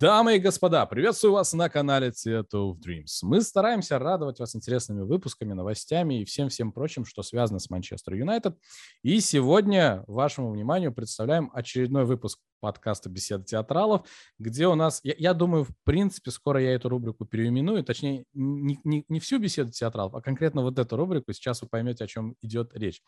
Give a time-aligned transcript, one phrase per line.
[0.00, 3.18] Дамы и господа, приветствую вас на канале Theater of Dreams.
[3.20, 8.56] Мы стараемся радовать вас интересными выпусками, новостями и всем-всем прочим, что связано с Манчестер Юнайтед.
[9.02, 14.06] И сегодня вашему вниманию представляем очередной выпуск подкаста «Беседа театралов»,
[14.38, 18.78] где у нас, я, я думаю, в принципе, скоро я эту рубрику переименую, точнее, не,
[18.84, 22.36] не, не всю «Беседу театралов», а конкретно вот эту рубрику, сейчас вы поймете, о чем
[22.42, 23.02] идет речь.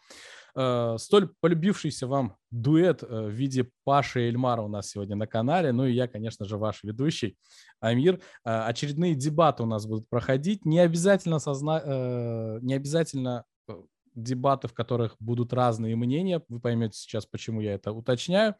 [0.55, 5.27] Э, столь полюбившийся вам дуэт э, в виде Паши и Эльмара у нас сегодня на
[5.27, 7.37] канале, ну и я, конечно же, ваш ведущий
[7.81, 8.21] Амир.
[8.45, 11.81] Э, очередные дебаты у нас будут проходить, не обязательно, созна...
[11.85, 13.75] э, не обязательно э,
[14.15, 16.43] дебаты, в которых будут разные мнения.
[16.49, 18.57] Вы поймете сейчас, почему я это уточняю.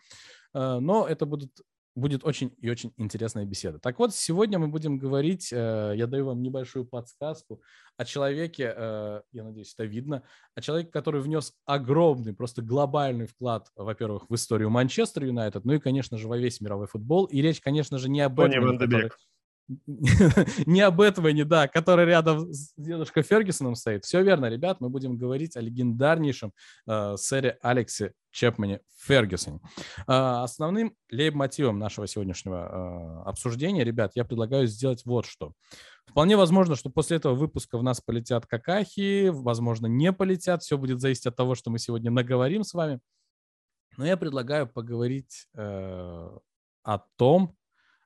[0.55, 1.53] Э, но это будут
[1.95, 3.79] будет очень и очень интересная беседа.
[3.79, 7.61] Так вот, сегодня мы будем говорить, э, я даю вам небольшую подсказку
[7.97, 10.23] о человеке, э, я надеюсь, это видно,
[10.55, 15.79] о человеке, который внес огромный, просто глобальный вклад, во-первых, в историю Манчестер Юнайтед, ну и,
[15.79, 17.27] конечно же, во весь мировой футбол.
[17.27, 19.11] И речь, конечно же, не об Тони этом, Ван де который-.
[20.67, 24.05] не об Этвоне, да, который рядом с дедушкой Фергюсоном стоит.
[24.05, 26.53] Все верно, ребят, мы будем говорить о легендарнейшем
[26.87, 29.61] э, сэре Алексе Чепмане Фергюсоне.
[30.07, 35.53] Э, основным лейб-мотивом нашего сегодняшнего э, обсуждения, ребят, я предлагаю сделать вот что.
[36.07, 40.63] Вполне возможно, что после этого выпуска в нас полетят какахи, возможно, не полетят.
[40.63, 43.01] Все будет зависеть от того, что мы сегодня наговорим с вами.
[43.97, 46.39] Но я предлагаю поговорить э,
[46.83, 47.57] о том,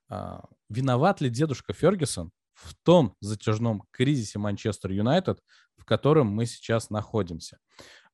[0.09, 5.41] а, виноват ли дедушка Фергюсон в том затяжном кризисе Манчестер Юнайтед,
[5.77, 7.59] в котором мы сейчас находимся.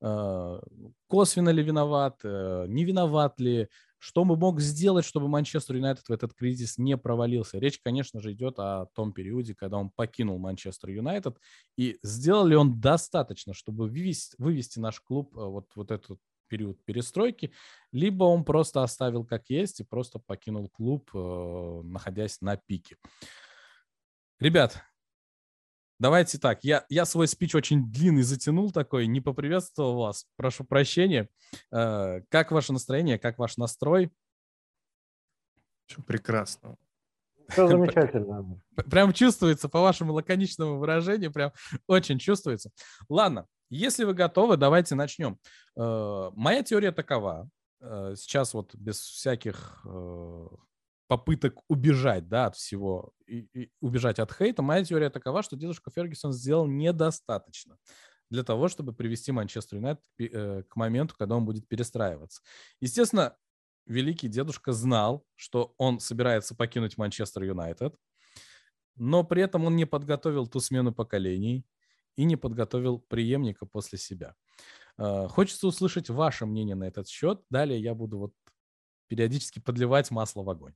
[0.01, 0.59] Э,
[1.07, 6.11] Косвенно ли виноват, э, не виноват ли, что бы мог сделать, чтобы Манчестер Юнайтед в
[6.11, 7.57] этот кризис не провалился?
[7.57, 11.37] Речь, конечно же, идет о том периоде, когда он покинул Манчестер Юнайтед.
[11.77, 16.19] И сделал ли он достаточно, чтобы вывести, вывести наш клуб э, вот, вот этот
[16.53, 17.51] период перестройки,
[17.91, 22.97] либо он просто оставил как есть и просто покинул клуб, э, находясь на пике.
[24.39, 24.83] Ребят,
[25.99, 26.63] давайте так.
[26.63, 30.27] Я, я свой спич очень длинный затянул такой, не поприветствовал вас.
[30.35, 31.27] Прошу прощения.
[31.71, 34.11] Э, Как ваше настроение, как ваш настрой?
[35.87, 36.77] Все прекрасно.
[37.49, 38.61] Все замечательно.
[38.91, 41.51] Прям чувствуется по вашему лаконичному выражению, прям
[41.87, 42.69] очень чувствуется.
[43.09, 45.37] Ладно, если вы готовы, давайте начнем.
[45.75, 47.49] Э, Моя теория такова.
[47.81, 50.47] э, Сейчас вот без всяких э,
[51.07, 55.91] попыток убежать, да, от всего, и- и убежать от хейта, моя теория такова, что дедушка
[55.91, 57.77] Фергюсон сделал недостаточно
[58.29, 60.03] для того, чтобы привести Манчестер Юнайтед
[60.67, 62.41] к моменту, когда он будет перестраиваться.
[62.79, 63.35] Естественно,
[63.85, 67.95] великий дедушка знал, что он собирается покинуть Манчестер Юнайтед,
[68.95, 71.65] но при этом он не подготовил ту смену поколений
[72.15, 74.35] и не подготовил преемника после себя.
[74.97, 77.41] Э, Хочется услышать ваше мнение на этот счет.
[77.49, 78.33] Далее я буду вот
[79.07, 80.73] периодически подливать масло в огонь.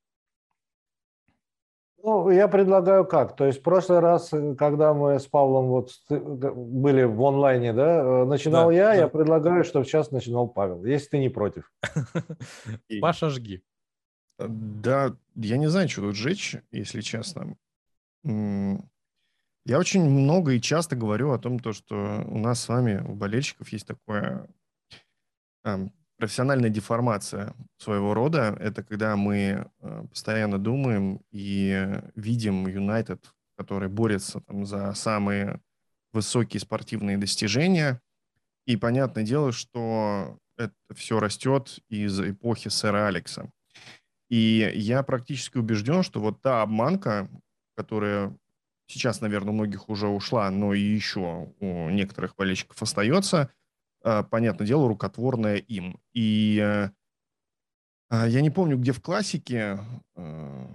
[2.03, 3.35] Ну, я предлагаю как.
[3.35, 8.01] То есть в прошлый раз, э, когда мы с Павлом вот были в онлайне, да,
[8.01, 8.93] э, начинал Да, я, да.
[8.95, 11.71] я предлагаю, чтобы сейчас начинал Павел, если ты не против.
[13.01, 13.63] Паша, жги.
[14.39, 17.57] Да, я не знаю, что тут жечь, если честно.
[19.67, 23.15] Я очень много и часто говорю о том, то, что у нас с вами, у
[23.15, 24.47] болельщиков, есть такое
[25.65, 28.55] ам, профессиональная деформация своего рода.
[28.61, 31.85] Это когда мы э, постоянно думаем и
[32.15, 35.59] видим Юнайтед, который борется там, за самые
[36.13, 38.01] высокие спортивные достижения.
[38.65, 43.51] И понятное дело, что это все растет из эпохи сэра Алекса.
[44.29, 47.29] И я практически убежден, что вот та обманка,
[47.75, 48.33] которая
[48.87, 53.51] сейчас, наверное, у многих уже ушла, но и еще у некоторых болельщиков остается,
[54.03, 55.99] э, понятное дело, рукотворная им.
[56.13, 56.89] И э,
[58.09, 59.79] а, я не помню, где в классике,
[60.15, 60.67] э,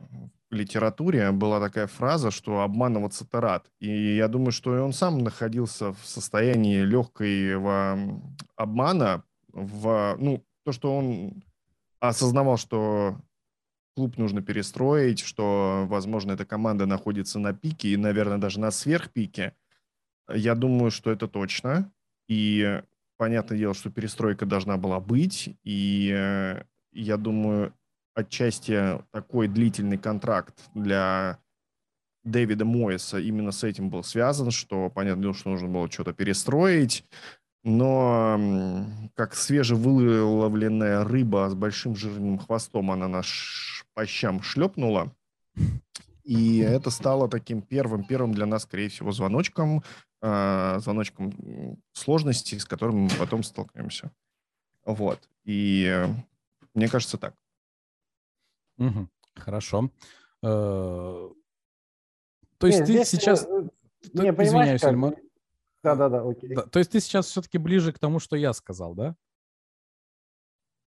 [0.50, 3.70] в литературе была такая фраза, что обманываться-то рад.
[3.80, 8.20] И я думаю, что он сам находился в состоянии легкого
[8.54, 11.42] обмана, в, ну, то, что он
[12.00, 13.16] осознавал, что
[13.94, 19.54] клуб нужно перестроить, что, возможно, эта команда находится на пике и, наверное, даже на сверхпике.
[20.32, 21.92] Я думаю, что это точно.
[22.28, 22.82] И
[23.16, 25.56] понятное дело, что перестройка должна была быть.
[25.64, 26.62] И э,
[26.92, 27.74] я думаю,
[28.14, 31.38] отчасти такой длительный контракт для
[32.24, 37.04] Дэвида Моиса именно с этим был связан, что, понятное дело, что нужно было что-то перестроить.
[37.64, 45.14] Но как свежевыловленная рыба с большим жирным хвостом она нас ш- по щам шлепнула.
[46.24, 49.82] И это стало таким первым, первым для нас, скорее всего, звоночком,
[50.20, 54.12] э, звоночком м, сложностей, с которыми мы потом столкнемся.
[54.84, 55.28] Вот.
[55.44, 56.08] И э,
[56.74, 57.34] мне кажется так.
[58.76, 59.10] Мгм.
[59.34, 59.90] Хорошо.
[60.42, 61.28] Э,
[62.58, 63.46] то есть ты сейчас...
[64.12, 65.16] Не, Извиняюсь, Эльмар.
[65.82, 66.54] Да-да-да, окей.
[66.54, 69.16] То есть ты сейчас все-таки ближе к тому, что я сказал, да?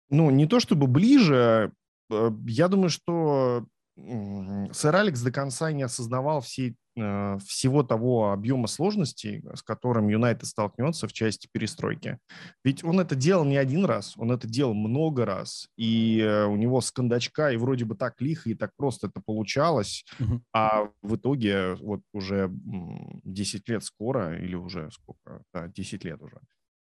[0.10, 1.72] Ну, не то чтобы ближе, э,
[2.10, 3.66] я думаю, что
[3.96, 10.48] сэр Алекс до конца не осознавал всей, э, всего того объема сложностей, с которым Юнайтед
[10.48, 12.18] столкнется в части перестройки.
[12.64, 16.56] Ведь он это делал не один раз, он это делал много раз, и э, у
[16.56, 20.42] него с кондачка и вроде бы так лихо и так просто это получалось, угу.
[20.54, 26.40] а в итоге вот уже 10 лет скоро, или уже сколько, да, 10 лет уже,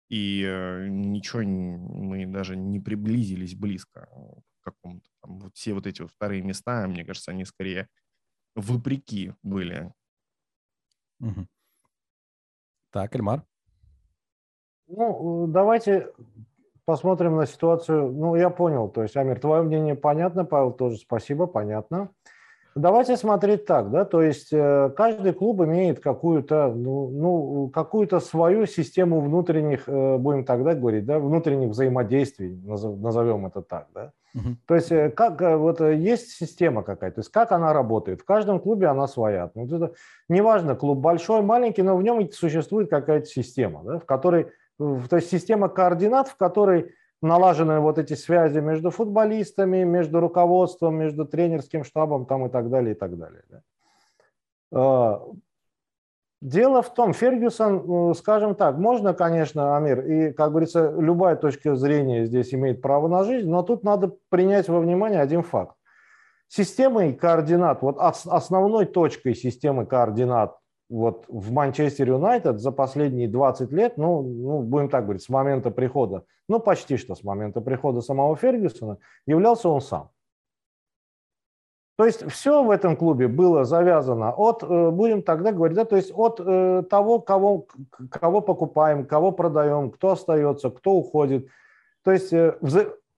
[0.09, 4.09] и э, ничего мы даже не приблизились близко
[4.63, 7.89] к какому-то там, вот все вот эти вот вторые места, мне кажется, они скорее
[8.55, 9.93] вопреки были.
[11.21, 11.47] Угу.
[12.91, 13.45] Так, Эльмар?
[14.89, 16.13] Ну, давайте
[16.85, 18.13] посмотрим на ситуацию.
[18.13, 22.11] Ну, я понял, то есть, Амир, твое мнение понятно, Павел тоже спасибо, понятно.
[22.75, 28.65] Давайте смотреть так, да, то есть э, каждый клуб имеет какую-то, ну, ну, какую-то свою
[28.65, 34.13] систему внутренних, э, будем тогда говорить, да, внутренних взаимодействий, назовем это так, да.
[34.35, 34.57] Угу.
[34.67, 38.23] То есть э, как вот есть система какая-то, то есть как она работает.
[38.23, 39.51] В каждом клубе она своя.
[39.55, 39.93] Ну, это,
[40.29, 44.49] неважно, клуб большой, маленький, но в нем существует какая-то система, да, в которой,
[44.79, 51.25] то есть система координат, в которой налажены вот эти связи между футболистами, между руководством, между
[51.25, 53.43] тренерским штабом там и так далее, и так далее.
[54.71, 55.21] Да.
[56.43, 61.77] Дело в том, Фергюсон, ну, скажем так, можно, конечно, Амир, и, как говорится, любая точка
[61.77, 65.77] зрения здесь имеет право на жизнь, но тут надо принять во внимание один факт.
[66.49, 70.59] Системой координат, вот основной точкой системы координат
[70.91, 75.71] вот в Манчестер Юнайтед за последние 20 лет, ну, ну, будем так говорить, с момента
[75.71, 80.11] прихода, ну, почти что с момента прихода самого Фергюсона, являлся он сам.
[81.97, 85.97] То есть все в этом клубе было завязано от, э, будем тогда говорить, да, то
[85.97, 87.67] есть от э, того, кого,
[88.11, 91.49] кого покупаем, кого продаем, кто остается, кто уходит.
[92.03, 92.57] То есть э,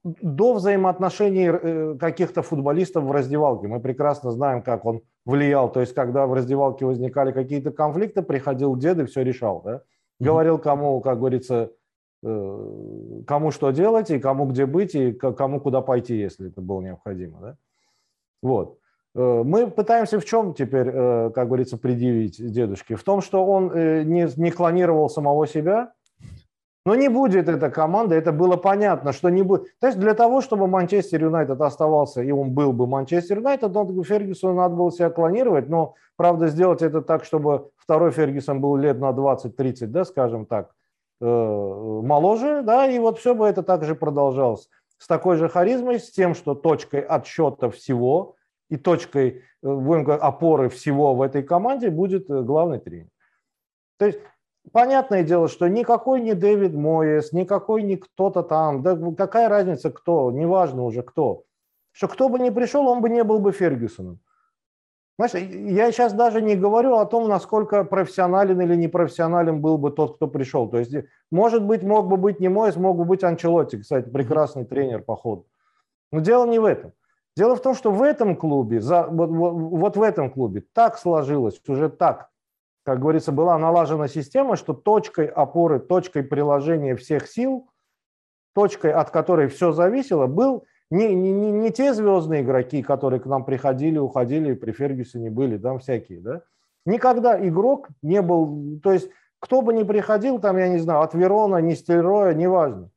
[0.02, 3.68] до взаимоотношений каких-то футболистов в раздевалке.
[3.68, 5.72] Мы прекрасно знаем, как он влиял.
[5.72, 9.62] То есть, когда в раздевалке возникали какие-то конфликты, приходил дед и все решал.
[9.64, 9.80] Да?
[10.20, 11.70] Говорил, кому, как говорится,
[12.22, 17.40] кому что делать, и кому где быть, и кому куда пойти, если это было необходимо.
[17.40, 17.56] Да?
[18.44, 18.78] Вот.
[19.16, 22.94] Э, мы пытаемся в чем теперь, э, как говорится, предъявить дедушке?
[22.94, 25.92] В том, что он не, не клонировал самого себя,
[26.86, 29.68] но не будет эта команда, это было понятно, что не будет.
[29.80, 34.04] То есть для того, чтобы Манчестер Юнайтед оставался, и он был бы Манчестер Юнайтед, он,
[34.04, 39.00] Фергюсону надо было себя клонировать, но, правда, сделать это так, чтобы второй Фергюсон был лет
[39.00, 40.74] на 20-30, да, скажем так,
[41.22, 44.68] э, моложе, да, и вот все бы это также продолжалось.
[45.04, 48.36] С такой же харизмой, с тем, что точкой отсчета всего
[48.70, 53.10] и точкой, э, будем говорить, опоры всего в этой команде будет э, главный тренер.
[53.98, 54.18] То есть
[54.72, 60.32] понятное дело, что никакой не Дэвид Моес, никакой не кто-то там, да какая разница кто,
[60.32, 61.44] неважно уже кто,
[61.92, 64.20] что кто бы ни пришел, он бы не был бы Фергюсоном.
[65.16, 70.16] Знаешь, я сейчас даже не говорю о том, насколько профессионален или непрофессионален был бы тот,
[70.16, 70.68] кто пришел.
[70.68, 70.92] То есть,
[71.30, 75.14] может быть, мог бы быть не Моис, мог бы быть Анчелотти, кстати, прекрасный тренер по
[75.14, 75.46] ходу.
[76.10, 76.92] Но дело не в этом.
[77.36, 80.98] Дело в том, что в этом клубе, за, вот, вот, вот в этом клубе так
[80.98, 82.30] сложилось, уже так
[82.84, 87.70] как говорится, была налажена система, что точкой опоры, точкой приложения всех сил,
[88.54, 93.26] точкой, от которой все зависело, был не, не, не, не те звездные игроки, которые к
[93.26, 96.42] нам приходили, уходили, при Фергюсоне были, там всякие, да.
[96.86, 101.14] Никогда игрок не был, то есть кто бы ни приходил, там, я не знаю, от
[101.14, 102.90] Верона, Нистельроя, неважно.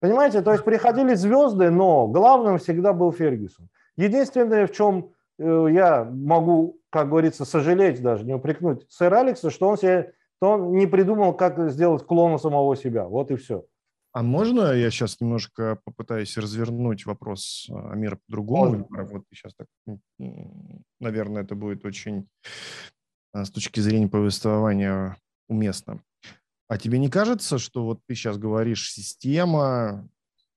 [0.00, 3.68] Понимаете, то есть приходили звезды, но главным всегда был Фергюсон.
[3.96, 9.68] Единственное, в чем э, я могу как говорится, сожалеть даже, не упрекнуть сэра Алекса, что
[9.68, 13.06] он, себе, что он не придумал, как сделать клона самого себя.
[13.06, 13.64] Вот и все.
[14.12, 18.88] А можно я сейчас немножко попытаюсь развернуть вопрос а, Амира по-другому?
[18.90, 19.68] Вот сейчас так,
[20.98, 22.28] наверное, это будет очень
[23.32, 25.16] а, с точки зрения повествования
[25.48, 26.02] уместно.
[26.68, 30.08] А тебе не кажется, что вот ты сейчас говоришь система,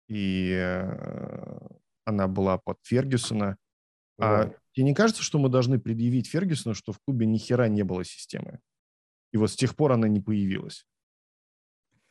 [0.07, 1.57] и э,
[2.05, 3.57] она была под Фергюсона,
[4.19, 7.83] а тебе не кажется, что мы должны предъявить Фергюсону, что в клубе ни хера не
[7.83, 8.59] было системы?
[9.31, 10.85] И вот с тех пор она не появилась.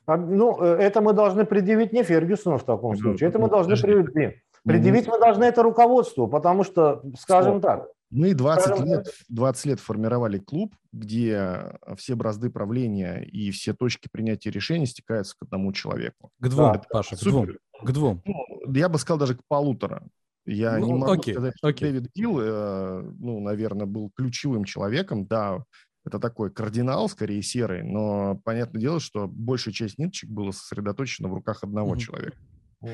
[0.07, 3.29] А, ну, э, это мы должны предъявить не Фергюсону в таком случае.
[3.29, 4.37] Это мы должны предъявить.
[4.65, 7.63] Предъявить мы должны это руководству, потому что, скажем Стоп.
[7.63, 14.09] так, мы 20 лет, 20 лет формировали клуб, где все бразды правления и все точки
[14.13, 16.31] принятия решений стекаются к одному человеку.
[16.39, 16.83] К двум, да.
[16.91, 17.49] Паша, к двум.
[17.83, 18.23] К двум.
[18.27, 20.03] Ну, я бы сказал даже к полутора.
[20.45, 21.89] Я Ну, не могу окей, сказать, что окей.
[21.91, 25.25] Дэвид Гилл, э, ну, наверное, был ключевым человеком.
[25.27, 25.65] Да,
[26.05, 31.35] это такой кардинал, скорее серый, но понятное дело, что большая часть ниточек была сосредоточена в
[31.35, 31.99] руках одного Мгм.
[31.99, 32.37] человека.
[32.81, 32.93] Мгм.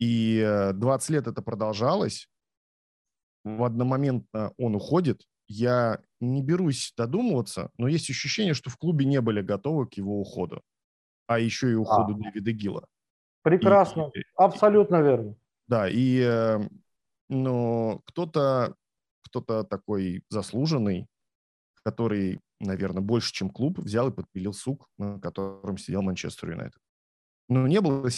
[0.00, 2.28] И э, 20 лет это продолжалось.
[3.44, 5.22] В одномоментно он уходит.
[5.48, 10.20] Я не берусь додумываться, но есть ощущение, что в клубе не были готовы к его
[10.20, 10.62] уходу.
[11.26, 12.86] А еще и уходу Дэвида Гилла.
[13.42, 14.10] Прекрасно.
[14.14, 15.36] И- Абсолютно верно.
[15.68, 16.60] Да, и э,
[17.28, 18.74] но кто-то
[19.24, 21.06] кто-то такой заслуженный,
[21.84, 26.80] который, наверное, больше, чем клуб, взял и подпилил сук, на котором сидел Манчестер Юнайтед.
[27.48, 28.08] Но не было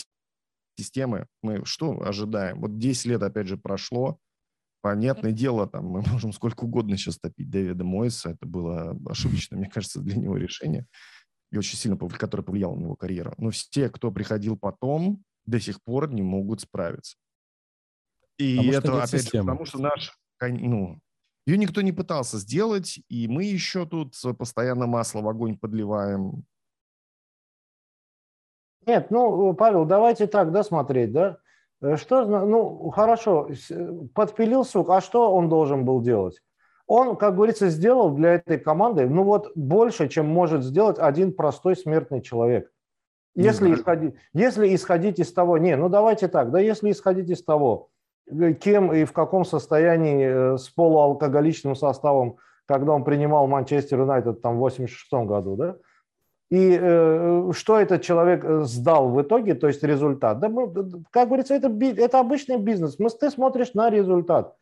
[0.79, 1.27] системы.
[1.43, 2.61] Мы что ожидаем?
[2.61, 4.19] Вот 10 лет, опять же, прошло.
[4.83, 8.31] Понятное дело, там мы можем сколько угодно сейчас топить Дэвида Мойса.
[8.31, 10.87] Это было ошибочное, мне кажется, для него решение.
[11.51, 13.35] И очень сильно, которое повлияло на его карьеру.
[13.39, 17.17] Но все, кто приходил потом, до сих пор не могут справиться.
[18.39, 20.99] И Потому что это, опять же, потому что наш, ну,
[21.47, 26.45] ее никто не пытался сделать, и мы еще тут постоянно масло в огонь подливаем.
[28.87, 31.39] Нет, ну, Павел, давайте так, да, смотреть, да?
[31.81, 36.41] Э, Что, зна- ну, хорошо, э, подпилил сук, а что он должен был делать?
[36.87, 41.77] Он, как говорится, сделал для этой команды, ну вот, больше, чем может сделать один простой
[41.77, 42.71] смертный человек.
[43.35, 47.89] Если исходить, если исходить из того, не, ну давайте так, да, если исходить из того,
[47.89, 47.94] э,
[48.61, 54.57] кем и в каком состоянии э, с полуалкоголичным составом, когда он принимал Манчестер Юнайтед там
[54.57, 55.77] в 86 году, да,
[56.51, 60.41] и э, что этот человек э, сдал в итоге, то есть результат.
[60.41, 60.49] Да,
[61.11, 62.99] как говорится, это, это обычный бизнес.
[62.99, 64.55] Мы, ты смотришь на результат.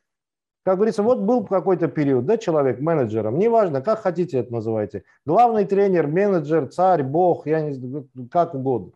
[0.64, 5.02] Как говорится, вот был какой-то период, да, человек менеджером, неважно, как хотите это называйте.
[5.26, 8.92] Главный тренер, менеджер, царь, бог, я не знаю, как угодно,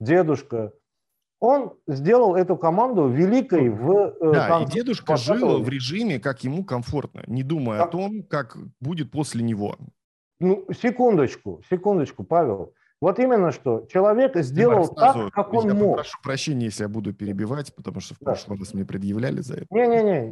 [0.00, 0.72] дедушка.
[1.44, 3.90] Он сделал эту команду великой в...
[4.18, 7.82] э, Да, и конце дедушка 20 жил в режиме, как ему комфортно, не думая о
[7.82, 9.76] Как- том, как будет после него.
[10.40, 12.72] Ну, секундочку, секундочку, Павел.
[13.00, 13.86] Вот именно что.
[13.92, 15.96] Человек сделал сразу так, как я он мог.
[15.96, 18.24] Прошу прощения, если я буду перебивать, потому что в Да.
[18.32, 19.66] прошлый раз мне предъявляли за это.
[19.70, 20.30] Не-не-не,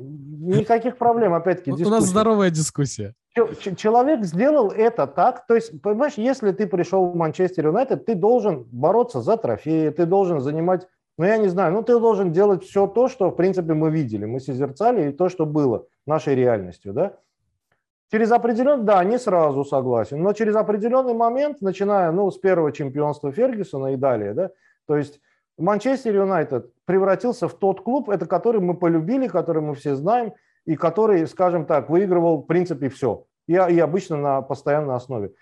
[0.60, 3.12] никаких проблем, опять-таки, У у нас здоровая дискуссия.
[3.36, 8.06] Че- че- Человек сделал это так, то есть, понимаешь, если ты пришел в Манчестер Юнайтед,
[8.06, 10.86] ты должен бороться за трофеи, ты должен занимать,
[11.18, 14.24] ну, я не знаю, ну, ты должен делать все то, что, в принципе, мы видели,
[14.24, 17.18] мы созерцали, и то, что было нашей реальностью, да.
[18.10, 23.32] Через определенный, да, не сразу согласен, но через определенный момент, начиная, ну, с первого чемпионства
[23.32, 24.50] Фергюсона и далее, да,
[24.86, 25.20] то есть
[25.58, 30.32] Манчестер Юнайтед превратился в тот клуб, это который мы полюбили, который мы все знаем,
[30.64, 33.26] и который, скажем так, выигрывал в принципе все.
[33.46, 35.32] И, и обычно на постоянной основе.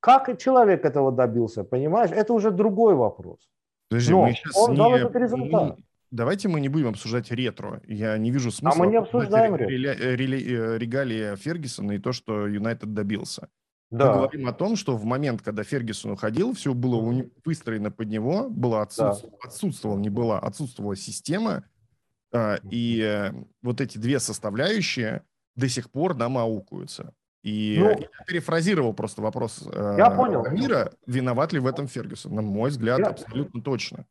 [0.00, 3.48] Как человек этого добился, понимаешь, это уже другой вопрос.
[3.88, 5.76] Подожди, Но мы сейчас он дал не- этот результат.
[5.78, 7.82] мы- Давайте мы не будем обсуждать ретро.
[7.86, 10.02] Я не вижу смысла А мы не обсуждаем ре- ретро.
[10.04, 10.16] э,
[10.78, 13.48] регалии Фергюсона и то, что Юнайтед добился.
[13.90, 18.08] Мы Да, говорим о том, что в момент, когда Фергюсон уходил, все было выстроено под
[18.08, 21.64] него, было отсутств- отсутствовала, не была, отсутствовала система,
[22.32, 25.22] а, и э, вот эти две составляющие
[25.56, 27.14] до сих пор нам аукаются.
[27.46, 30.44] И Ну, э, я перефразировал просто вопрос э, Я понял.
[30.50, 32.34] Мира, виноват ли в этом Фергюсон?
[32.34, 34.04] На мой взгляд, Я- абсолютно точно.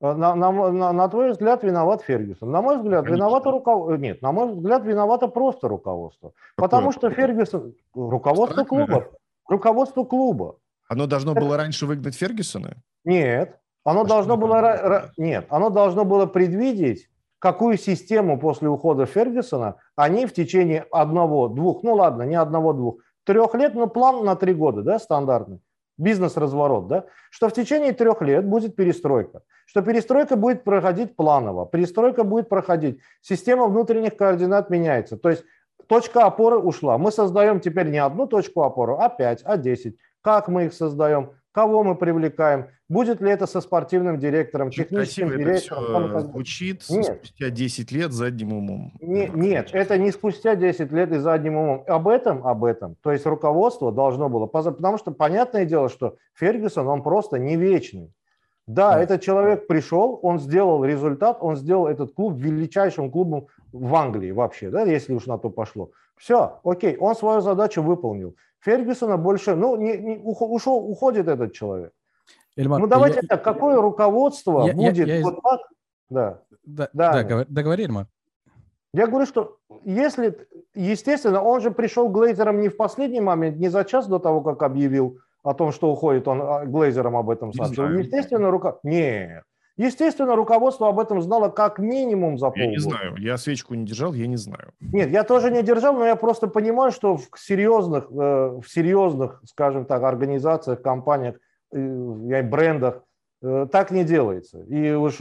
[0.00, 2.50] на, на, на- на твой взгляд виноват Фергюсон.
[2.50, 3.16] На мой взгляд, Конечно.
[3.16, 3.96] виновато руководство.
[3.96, 6.32] Нет, на мой взгляд, виновато просто руководство.
[6.56, 8.86] Потому что Фергюсон, руководство Абстрактное.
[8.86, 9.10] клуба,
[9.46, 10.56] руководство клуба.
[10.88, 12.76] Оно должно было раньше выгнать Фергюсона?
[13.04, 17.10] Нет, оно А должно было ра- нет, оно должно было предвидеть,
[17.44, 23.00] какую систему после ухода Фергюсона они в течение одного, двух, ну ладно, не одного, двух,
[23.24, 25.60] трех лет, но план на три года, да, стандартный,
[25.98, 32.24] бизнес-разворот, да, что в течение трех лет будет перестройка, что перестройка будет проходить планово, перестройка
[32.24, 35.44] будет проходить, система внутренних координат меняется, то есть
[35.86, 36.96] точка опоры ушла.
[36.96, 39.98] Мы создаем теперь не одну точку опоры, а пять, а десять.
[40.22, 41.32] Как мы их создаем?
[41.54, 42.66] Кого мы привлекаем?
[42.88, 46.04] Будет ли это со спортивным директором, Очень техническим красиво это директором?
[46.04, 47.04] и все звучит Нет.
[47.04, 48.92] спустя 10 лет задним умом.
[49.00, 51.84] Не- нет, это не спустя 10 лет и задним умом.
[51.86, 52.96] Об этом, об этом.
[53.02, 58.12] То есть руководство должно было, потому что понятное дело, что Фергюсон, он просто не вечный.
[58.66, 59.02] Да, Да.
[59.02, 64.70] этот человек пришел, он сделал результат, он сделал этот клуб величайшим клубом в Англии вообще,
[64.70, 65.90] да, если уж на то пошло.
[66.16, 68.34] Все, окей, он свою задачу выполнил.
[68.60, 71.92] Фергюсона больше, ну, не, не- ушел, уходит этот человек.
[72.56, 75.60] Эльмар, Ну, давайте я- так, какое руководство я- я- будет я из- вот так?
[76.08, 76.40] Да.
[76.64, 78.06] Да, Да, да, договори, Эльмар.
[78.94, 83.84] Я говорю, что если, естественно, он же пришел Глейзером не в последний момент, не за
[83.84, 87.84] час до того, как объявил о том, что уходит, он а, Глейзером об этом сообщил.
[87.98, 88.78] Естественно, рука...
[88.84, 89.42] Нет.
[89.76, 92.64] Естественно, руководство об этом знало как минимум за полгода.
[92.64, 94.72] Я не знаю, я свечку не держал, я не знаю.
[94.80, 99.42] Нет, я тоже не держал, но я просто понимаю, что в серьезных, э, в серьезных,
[99.44, 101.36] скажем так, организациях, компаниях,
[101.72, 103.02] э, брендах
[103.42, 104.62] э, так не делается.
[104.62, 105.16] И уж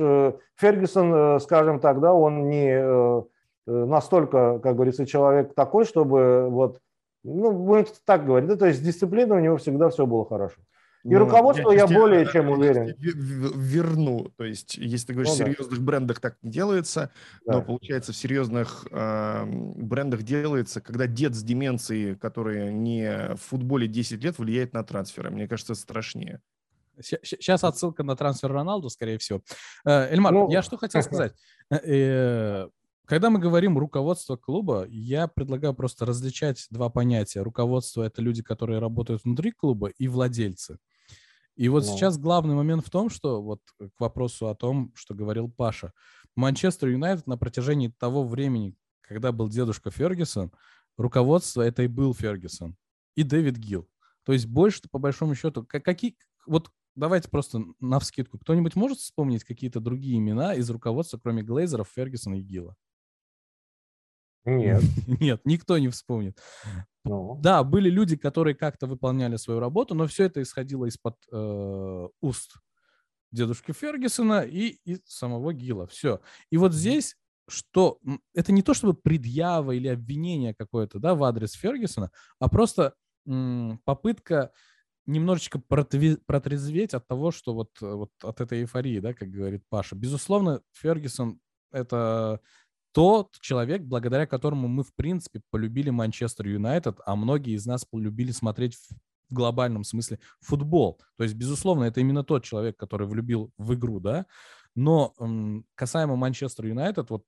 [0.56, 3.24] Фергюсон, скажем так, да, он не
[3.66, 6.80] настолько, как говорится, человек такой, чтобы вот,
[7.24, 10.60] ну, будем так говорить, да, то есть дисциплина у него всегда все было хорошо.
[11.04, 12.96] И ну, руководство я, я более чем уверен.
[12.98, 14.32] Верну.
[14.38, 15.86] То есть, если ты говоришь, ну, в серьезных да.
[15.86, 17.12] брендах так не делается,
[17.46, 17.54] да.
[17.54, 23.88] но получается в серьезных э, брендах делается, когда дед с деменцией, который не в футболе
[23.88, 25.30] 10 лет, влияет на трансферы.
[25.30, 26.40] Мне кажется, страшнее.
[27.02, 29.42] Сейчас отсылка на трансфер Роналду, скорее всего.
[29.86, 31.34] Э, Эльмар, ну, я что хотел сказать.
[31.70, 32.70] Э, э,
[33.06, 37.42] когда мы говорим руководство клуба, я предлагаю просто различать два понятия.
[37.42, 40.78] Руководство– это люди, которые работают внутри клуба, и владельцы.
[41.56, 41.90] И вот ну.
[41.90, 45.94] сейчас главный момент в том, что вот к вопросу о том, что говорил Паша,
[46.36, 50.52] Манчестер Юнайтед на протяжении того времени, когда был дедушка Фергюсон,
[50.98, 52.76] руководство это и был Фергюсон
[53.16, 53.88] и Дэвид Гилл.
[54.24, 56.18] То есть больше по большому счету, какие,
[56.48, 61.90] вот давайте просто на вскидку, кто-нибудь может вспомнить какие-то другие имена из руководства, кроме Глейзеров,
[61.94, 62.76] Фергюсона и Гилла?
[64.46, 64.84] Нет.
[65.20, 66.40] Нет, никто не вспомнит.
[67.06, 67.38] Ну.
[67.42, 72.56] Да, были люди, которые как-то выполняли свою работу, но все это исходило из-под э, уст
[73.32, 75.88] дедушки Фергюсона и, и самого Гила.
[75.88, 76.22] Все.
[76.50, 77.16] И вот здесь
[77.50, 78.00] что
[78.34, 82.10] это не то чтобы предъява или обвинение какое-то, да, в адрес Фергюсона,
[82.40, 82.94] а просто
[83.28, 84.52] м, попытка
[85.06, 89.96] немножечко протрезветь от того, что вот, вот от этой эйфории, да, как говорит Паша.
[89.96, 91.40] Безусловно, Фергюсон
[91.72, 92.40] это
[92.94, 98.32] тот человек, благодаря которому мы, в принципе, полюбили Манчестер Юнайтед, а многие из нас полюбили
[98.32, 101.02] смотреть в глобальном смысле футбол.
[101.18, 104.28] То есть, безусловно, это именно тот человек, который влюбил в игру, да.
[104.76, 105.14] Но
[105.76, 107.26] касаемо Манчестер Юнайтед, вот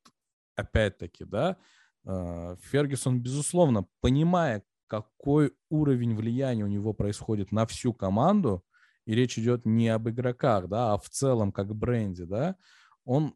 [0.55, 1.57] опять-таки, да,
[2.05, 8.63] э, Фергюсон, безусловно, понимая, какой уровень влияния у него происходит на всю команду,
[9.05, 12.55] и речь идет не об игроках, да, а в целом как бренде, да,
[13.03, 13.35] он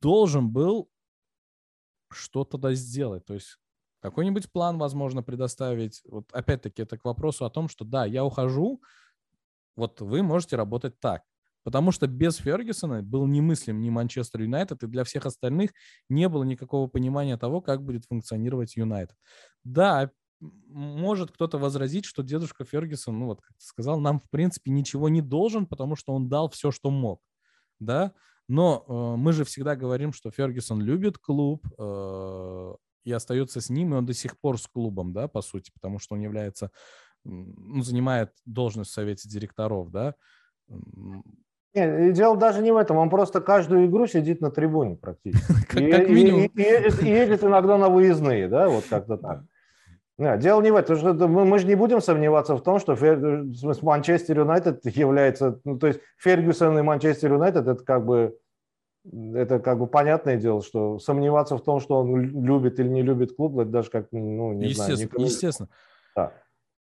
[0.00, 0.90] должен был
[2.10, 3.24] что тогда сделать?
[3.24, 3.58] То есть
[4.00, 6.02] какой-нибудь план, возможно, предоставить.
[6.08, 8.80] Вот опять-таки это к вопросу о том, что да, я ухожу,
[9.76, 11.22] вот вы можете работать так.
[11.64, 15.72] Потому что без Фергюсона был немыслим ни Манчестер Юнайтед, и для всех остальных
[16.08, 19.16] не было никакого понимания того, как будет функционировать Юнайтед.
[19.64, 24.70] Да, может кто-то возразить, что дедушка Фергюсон, ну вот, как ты сказал, нам, в принципе,
[24.70, 27.20] ничего не должен, потому что он дал все, что мог.
[27.80, 28.12] Да,
[28.48, 33.92] но э, мы же всегда говорим, что Фергюсон любит клуб э, и остается с ним,
[33.92, 36.70] и он до сих пор с клубом, да, по сути, потому что он является,
[37.24, 40.14] ну, занимает должность в совете директоров, да.
[41.74, 45.90] Нет, дело даже не в этом, он просто каждую игру сидит на трибуне практически.
[45.90, 46.46] Как минимум.
[46.46, 49.44] И едет иногда на выездные, да, вот как-то так.
[50.18, 52.96] Нет, дело не в этом, что мы, мы же не будем сомневаться в том, что
[52.96, 53.44] Фер...
[53.82, 58.36] Манчестер Юнайтед является, ну, то есть Фергюсон и Манчестер Юнайтед это как бы
[59.34, 63.36] это как бы понятное дело, что сомневаться в том, что он любит или не любит
[63.36, 65.08] клуб, это даже как, ну, не естественно, знаю.
[65.08, 65.24] Никому...
[65.24, 65.68] Естественно.
[66.16, 66.32] Да.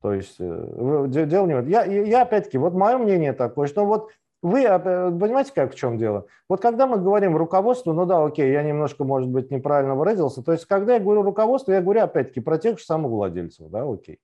[0.02, 1.70] То есть э, дело не в этом.
[1.70, 4.10] Я, я опять-таки, вот мое мнение такое, что вот
[4.42, 6.28] вы понимаете, как в чем дело?
[6.48, 10.44] Вот когда мы говорим руководство, ну да, окей, я немножко, может быть, неправильно выразился.
[10.44, 13.84] То есть, когда я говорю руководство, я говорю опять-таки про тех же самых владельцев, да,
[13.84, 14.20] окей.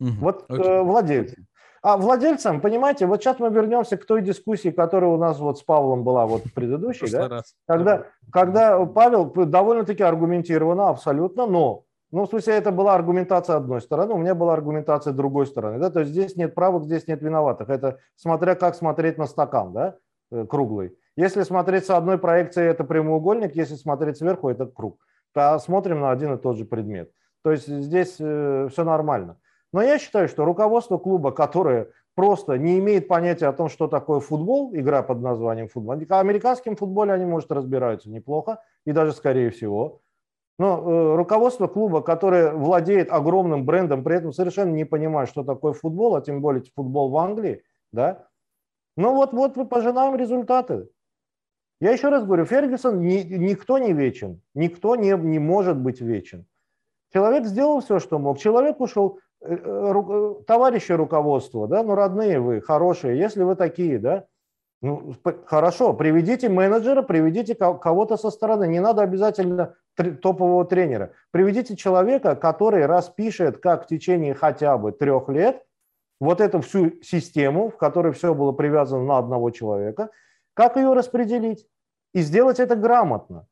[0.00, 0.64] Угу, вот окей.
[0.64, 1.46] Э, владельцы.
[1.82, 5.62] А владельцам, понимаете, вот сейчас мы вернемся к той дискуссии, которая у нас вот с
[5.62, 7.42] Павлом была вот предыдущей, да?
[7.66, 11.83] Когда, когда Павел довольно-таки аргументированно, абсолютно, но
[12.14, 15.78] ну, в смысле, это была аргументация одной стороны, у меня была аргументация другой стороны.
[15.78, 15.90] Да?
[15.90, 17.68] То есть здесь нет правых, здесь нет виноватых.
[17.68, 19.96] Это смотря как смотреть на стакан да?
[20.30, 20.96] Э, круглый.
[21.16, 24.98] Если смотреть с одной проекцией, это прямоугольник, если смотреть сверху, это круг.
[25.32, 27.10] То смотрим на один и тот же предмет.
[27.42, 29.38] То есть здесь э, все нормально.
[29.72, 34.20] Но я считаю, что руководство клуба, которое просто не имеет понятия о том, что такое
[34.20, 39.50] футбол, игра под названием футбол, в американском футболе они, может, разбираются неплохо, и даже скорее
[39.50, 40.00] всего,
[40.58, 45.72] но э, руководство клуба, которое владеет огромным брендом, при этом совершенно не понимает, что такое
[45.72, 47.62] футбол, а тем более футбол в Англии,
[47.92, 48.28] да,
[48.96, 50.88] ну вот, вот мы пожинаем результаты.
[51.80, 56.46] Я еще раз говорю, Фергюсон ни, никто не вечен, никто не, не может быть вечен.
[57.12, 58.38] Человек сделал все, что мог.
[58.38, 64.26] Человек ушел, э, э, товарищи руководства, да, ну родные вы, хорошие, если вы такие, да,
[64.84, 65.14] ну,
[65.46, 68.66] хорошо, приведите менеджера, приведите кого-то со стороны.
[68.68, 71.12] Не надо обязательно топового тренера.
[71.30, 75.64] Приведите человека, который распишет, как в течение хотя бы трех лет
[76.20, 80.10] вот эту всю систему, в которой все было привязано на одного человека,
[80.52, 81.66] как ее распределить
[82.12, 83.46] и сделать это грамотно,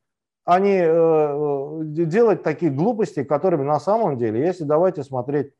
[0.44, 5.54] а не э, э делать такие глупости, которыми на самом деле, если давайте смотреть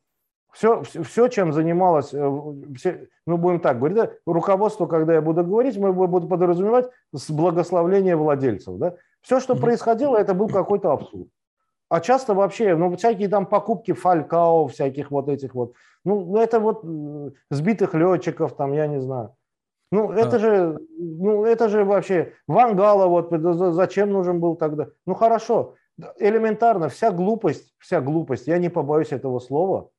[0.52, 2.30] все, все, чем занималось, э,
[2.76, 7.30] все, ну, будем так говорить, да, руководство, когда я буду говорить, мы будем подразумевать с
[7.30, 8.76] благословления владельцев.
[8.76, 8.94] Да?
[9.22, 11.28] Все, что происходило, это был какой-то абсурд.
[11.88, 16.60] А часто вообще, ну, всякие там покупки фалькао, всяких вот этих вот, ну, ну это
[16.60, 16.84] вот
[17.50, 19.34] сбитых летчиков, там, я не знаю.
[19.90, 20.38] Ну, это а.
[20.38, 23.30] же, ну, это же вообще Вангала, вот
[23.74, 24.88] зачем нужен был тогда?
[25.06, 25.74] Ну, хорошо,
[26.18, 29.90] элементарно, вся глупость, вся глупость, я не побоюсь этого слова,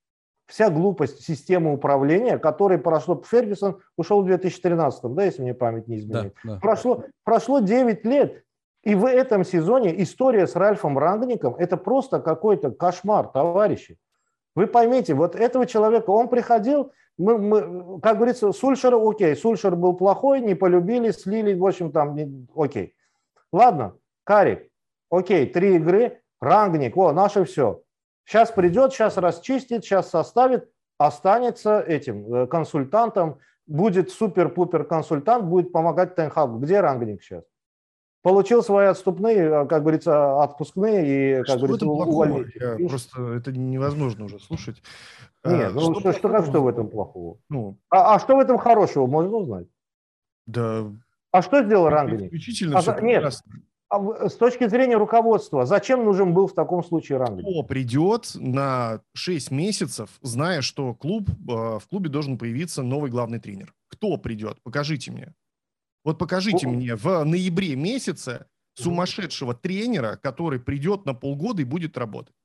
[0.54, 5.98] вся глупость системы управления, которой прошло, Фергюсон ушел в 2013, да, если мне память не
[5.98, 6.36] изменяет.
[6.44, 6.60] Да, да.
[6.60, 8.44] Прошло, прошло 9 лет,
[8.84, 13.98] и в этом сезоне история с Ральфом Рангником– это просто какой-то кошмар, товарищи.
[14.56, 19.94] Вы поймите, вот этого человека, он приходил, мы, мы, как говорится, Сульшер, окей, Сульшер был
[19.96, 22.94] плохой, не полюбили, слили, в общем, там, не, окей.
[23.52, 24.70] Ладно, Карик,
[25.10, 27.82] окей, три игры, Рангник, о, наше все.
[28.25, 36.15] Сейчас придет, сейчас расчистит, сейчас составит, останется этим э, консультантом, будет супер-пупер консультант, будет помогать
[36.15, 36.59] Тенхабу.
[36.59, 37.43] Где Рангник сейчас?
[38.21, 42.88] Получил свои отступные, э, как говорится, отпускные и, как что говорится, увольнение.
[42.88, 44.81] Просто это невозможно уже слушать.
[45.45, 47.38] Нет, а, ну что, что, как, что в этом плохого?
[47.49, 49.67] Ну, а, а что в этом хорошего, можно узнать?
[50.45, 50.86] Да.
[51.31, 52.27] А что сделал Рангник?
[52.27, 53.51] Исключительно а, все нет, прекрасно.
[53.53, 57.43] А с точки зрения руководства, зачем нужен был в таком случае Рангель?
[57.43, 61.34] Кто придет на 6 месяцев, зная, что клуб, э,
[61.79, 63.73] в клубе должен появиться новый главный тренер?
[63.89, 64.62] Кто придет?
[64.63, 65.34] Покажите мне.
[66.03, 71.97] Вот покажите ну, мне в ноябре месяце сумасшедшего тренера, который придет на полгода и будет
[71.97, 72.36] работать.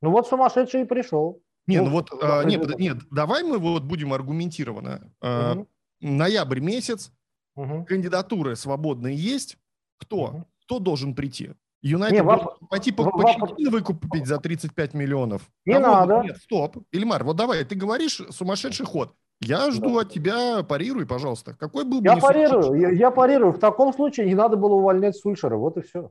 [0.00, 1.42] Ну вот сумасшедший и пришел.
[1.66, 5.12] Не, ну, ну вот, а, нет, нет, давай мы вот будем аргументированно.
[5.20, 5.68] Угу.
[6.00, 7.12] Ноябрь месяц,
[7.54, 7.84] угу.
[7.84, 9.58] кандидатуры свободные есть.
[9.98, 10.24] Кто?
[10.24, 11.50] Угу кто должен прийти?
[11.82, 15.42] Юнайтед должен пойти по, Почетина выкупить за 35 миллионов?
[15.66, 15.86] Не Кого?
[15.86, 16.22] надо.
[16.22, 16.76] Нет, стоп.
[16.92, 19.14] Ильмар, вот давай, ты говоришь сумасшедший ход.
[19.40, 20.00] Я жду да.
[20.02, 21.54] от тебя, парируй, пожалуйста.
[21.58, 23.52] Какой был бы Я парирую, я, я парирую.
[23.52, 26.10] В таком случае не надо было увольнять Сульшера, вот и все.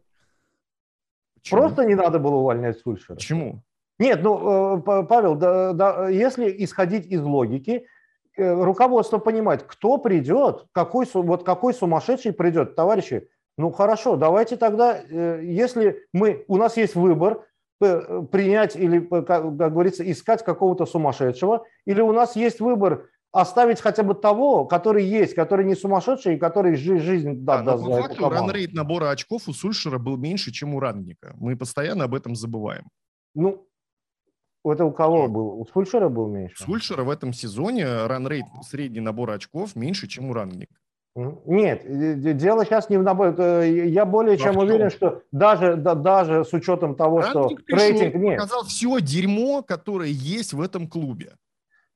[1.37, 1.61] Почему?
[1.61, 3.15] Просто не надо было увольнять Сульшера.
[3.15, 3.63] Почему?
[3.97, 7.87] Нет, ну, э, Павел, да, да, если исходить из логики,
[8.37, 12.75] э, руководство понимает, кто придет, какой, вот какой сумасшедший придет.
[12.75, 13.29] Товарищи,
[13.61, 17.45] ну хорошо, давайте тогда, э, если мы, у нас есть выбор,
[17.79, 23.79] э, принять или, как, как говорится, искать какого-то сумасшедшего, или у нас есть выбор оставить
[23.79, 28.01] хотя бы того, который есть, который не сумасшедший, и который жизнь, жизнь да, даст по
[28.01, 31.35] факту ранрейт набора очков у Сульшера был меньше, чем у Рангника.
[31.37, 32.89] Мы постоянно об этом забываем.
[33.35, 33.67] Ну,
[34.65, 35.59] это у кого был?
[35.61, 36.63] У Сульшера был меньше?
[36.63, 40.80] У Сульшера в этом сезоне ранрейт средний набор очков меньше, чем у Рангника.
[41.13, 41.83] Нет,
[42.37, 43.89] дело сейчас не в наборе.
[43.89, 48.15] Я более чем уверен, что даже, да, даже с учетом того, Ранник что рейтинг...
[48.15, 48.39] Нет.
[48.39, 51.33] показал все дерьмо, которое есть в этом клубе.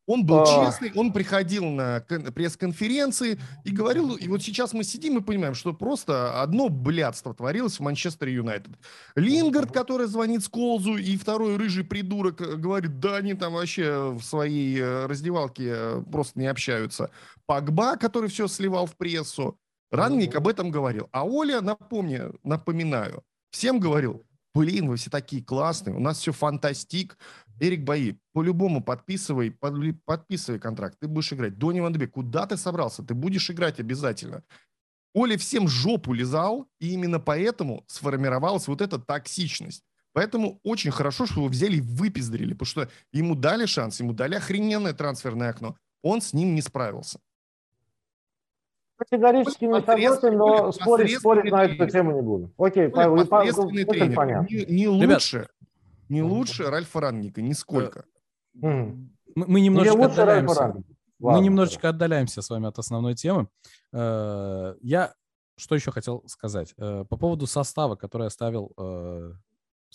[0.07, 0.45] Он был а...
[0.45, 5.73] честный, он приходил на пресс-конференции и говорил, и вот сейчас мы сидим и понимаем, что
[5.73, 8.73] просто одно блядство творилось в Манчестер Юнайтед.
[9.15, 14.21] Лингард, который звонит Сколзу, и второй рыжий придурок э, говорит, да они там вообще в
[14.21, 17.09] своей э, раздевалке э, просто не общаются.
[17.47, 19.57] Пагба, который все сливал в прессу.
[19.91, 21.09] Ранник об этом говорил.
[21.11, 24.23] А Оля, напомню, напоминаю, всем говорил,
[24.55, 27.17] блин, вы все такие классные, у нас все фантастик,
[27.59, 31.57] Эрик Бои, по-любому подписывай, подписывай контракт, ты будешь играть.
[31.57, 33.03] Дони Ван Дебек, куда ты собрался?
[33.03, 34.43] Ты будешь играть обязательно.
[35.13, 39.83] Оля всем жопу лизал, и именно поэтому сформировалась вот эта токсичность.
[40.11, 44.35] Поэтому очень хорошо, что его взяли и выпиздрили, потому что ему дали шанс, ему дали
[44.35, 45.77] охрененное трансферное окно.
[46.03, 47.19] Он с ним не справился.
[48.97, 52.53] Категорически не согласен, но спорить, спорить на эту тему не буду.
[52.57, 53.69] Окей, Павел, Павел,
[54.15, 54.47] понятно.
[54.49, 55.49] Не, не лучше,
[56.09, 58.05] не лучше Ральфа Рангника, нисколько.
[58.53, 60.75] Мы, немножечко отдаляемся.
[61.19, 63.47] Мы немножечко отдаляемся с вами от основной темы.
[63.93, 65.13] Э, я
[65.57, 66.73] что еще хотел сказать?
[66.77, 69.31] Э, по поводу состава, который оставил э,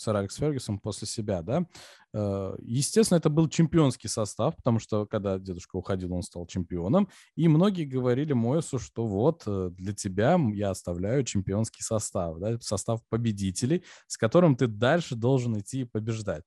[0.01, 1.67] сэр Алекс Фергюсон после себя, да.
[2.13, 7.09] Э, естественно, это был чемпионский состав, потому что когда дедушка уходил, он стал чемпионом.
[7.37, 13.01] И многие говорили Моэсу, что вот э, для тебя я оставляю чемпионский состав, да, состав
[13.09, 16.45] победителей, с которым ты дальше должен идти и побеждать.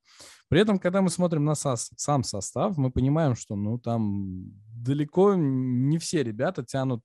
[0.50, 5.36] При этом, когда мы смотрим на сос, сам состав, мы понимаем, что ну там далеко
[5.36, 7.04] не все ребята тянут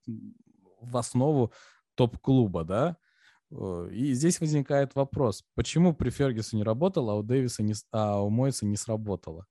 [0.81, 1.51] в основу
[1.95, 2.97] топ-клуба, да,
[3.51, 8.29] и здесь возникает вопрос, почему при Фергюсу не работало, а у Дэвиса не, а у
[8.29, 9.45] Мойса не сработало?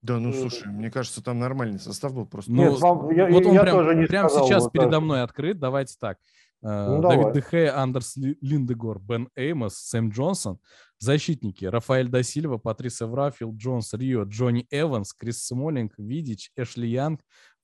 [0.00, 2.50] Да, ну слушай, мне кажется, там нормальный состав был просто.
[2.50, 4.90] Ну, Нет, вам- я- вот он я прям, тоже не прям сказал сейчас вот передо
[4.92, 5.00] так.
[5.02, 5.60] мной открыт.
[5.60, 6.18] Давайте так.
[6.60, 7.34] Э, Ну, Давид давай.
[7.34, 10.58] Дехе, Андерс Ли- Линдегор, Бен Эймос, Сэм Джонсон.
[10.98, 11.66] Защитники.
[11.66, 17.20] Рафаэль Дасильва, Патрис Эвра, Фил Джонс, Рио, Джонни Эванс, Крис Смолинг, Видич, Эшли Янг,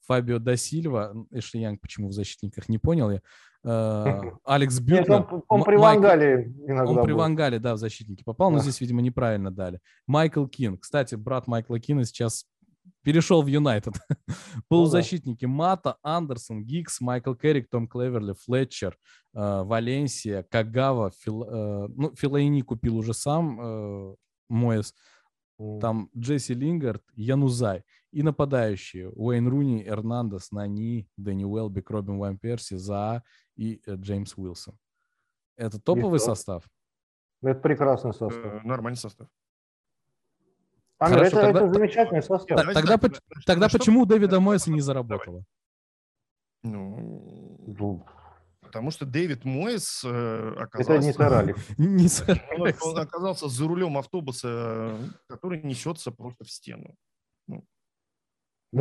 [0.07, 1.14] Фабио Дасильва.
[1.33, 3.20] Эшли Янг почему в защитниках, не понял я.
[3.64, 5.27] Э, Алекс Нет, Бютнер.
[5.31, 7.18] он, он М- при Ван Гале иногда Он при был.
[7.18, 8.62] Ван Гале, да, в защитники попал, но Да.
[8.62, 9.81] здесь, видимо, неправильно дали.
[10.07, 10.79] Майкл Кин.
[10.79, 12.47] Кстати, брат Майкла Кина сейчас
[13.03, 13.94] перешел в Юнайтед.
[14.68, 18.97] Полузащитники Мата, Андерсон, Гиггз, Майкл Керрик, Том Клеверли, Флетчер,
[19.35, 24.14] э, Валенсия, Кагава, Фил, э, ну, Филайни купил уже сам э,
[24.49, 24.94] Моэс,
[25.81, 27.83] там Джесси Лингард, Янузай.
[28.12, 33.23] И нападающие Уэйн Руни, Эрнандес, Нани, Дэнни Уэлбик, Робин Ван Перси, Заа
[33.59, 34.79] и э, Джеймс Уилсон.
[35.57, 36.35] Это топовый что?
[36.35, 36.64] состав.
[37.42, 38.33] Это прекрасный состав.
[38.44, 39.29] Э, Нормальный состав.
[40.99, 42.57] Амир, хорошо, это, тогда- это замечательный состав.
[42.59, 45.44] Давайте тогда значит, Тогда что- почему у Дэвида Мойса не заработало?
[46.62, 48.07] Ну, Ну,
[48.61, 50.09] потому что Дэвид Мойс э,
[50.55, 51.07] Это оказался...
[51.07, 51.68] не сэр Алекс.
[51.79, 52.85] Не Он, справился.
[52.85, 56.94] он оказался за рулем автобуса, который несется просто в стену.
[57.47, 57.64] Да нет.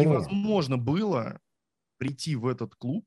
[0.08, 1.40] Невозможно было
[1.98, 3.06] прийти в этот клуб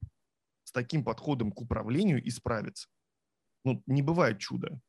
[0.70, 2.88] с таким подходом к управлению и справиться.
[3.64, 4.80] Ну, не бывает чуда.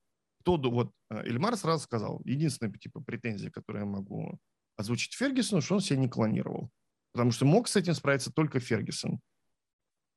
[0.41, 4.37] Кто, вот э, Эльмар сразу сказал, единственная типа претензия, которую я могу
[4.77, 6.69] озвучить Фергюсону, что он себя не клонировал.
[7.13, 9.19] Потому что мог с этим справиться только Фергюсон.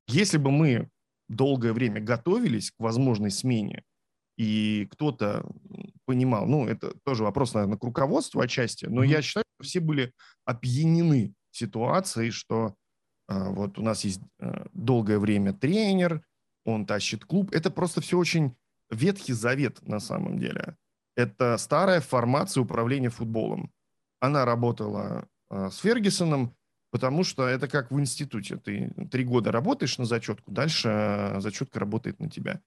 [0.07, 0.91] Если бы мы
[1.31, 3.85] долгое время готовились к возможной смене,
[4.37, 5.51] и кто-то
[6.05, 9.11] понимал, ну, это тоже вопрос, наверное, к руководству отчасти, но Мгм.
[9.11, 10.13] я считаю, что все были
[10.45, 12.75] опьянены ситуацией, что
[13.29, 16.25] вот у нас есть а, долгое время тренер,
[16.65, 17.53] он тащит клуб.
[17.53, 18.55] Это просто все очень
[18.91, 20.77] ветхий завет на самом деле.
[21.17, 23.71] Это старая формация управления футболом.
[24.21, 26.55] Она работала а, с Фергюсоном,
[26.91, 28.57] потому что это как в институте.
[28.57, 32.61] Ты три года работаешь на зачетку, дальше а, зачетка работает на тебя.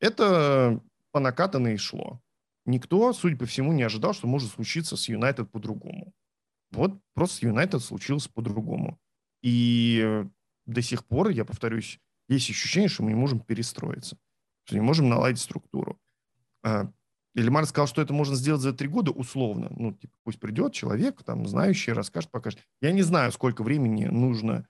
[0.00, 0.80] Это
[1.12, 2.20] по накатанной шло.
[2.66, 6.12] Никто, судя по всему, не ожидал, что может случиться с Юнайтед по-другому.
[6.72, 8.98] Вот просто с Юнайтед случилось по-другому.
[9.44, 10.24] И
[10.64, 14.16] до сих пор, я повторюсь, есть ощущение, что мы не можем перестроиться,
[14.64, 16.00] что не можем наладить структуру.
[16.62, 16.90] А,
[17.34, 19.70] Ильмар сказал, что это можно сделать за три года условно.
[19.76, 22.60] Ну, типа, пусть придет человек, там, знающий, расскажет, покажет.
[22.80, 24.66] Я не знаю, сколько времени нужно,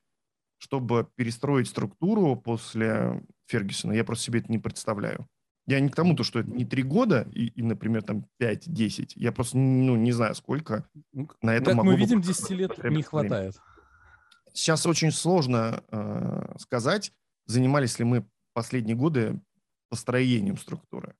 [0.58, 3.92] чтобы перестроить структуру после Фергюсона.
[3.92, 5.28] Я просто себе это не представляю.
[5.68, 9.12] Я не к тому, то, что это не три года и, и, например, там 5-10.
[9.14, 12.58] Я просто ну, не знаю, сколько Ну, на это Как могло мы видим, потребоваться 10
[12.58, 12.96] лет время.
[12.96, 13.54] не хватает.
[14.54, 17.12] Сейчас очень сложно э, сказать,
[17.46, 19.40] занимались ли мы последние годы
[19.90, 21.14] построением структуры.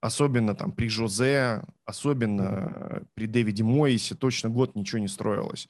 [0.00, 5.68] Особенно там при Жозе, особенно при Дэвиде Моисе точно год ничего не строилось.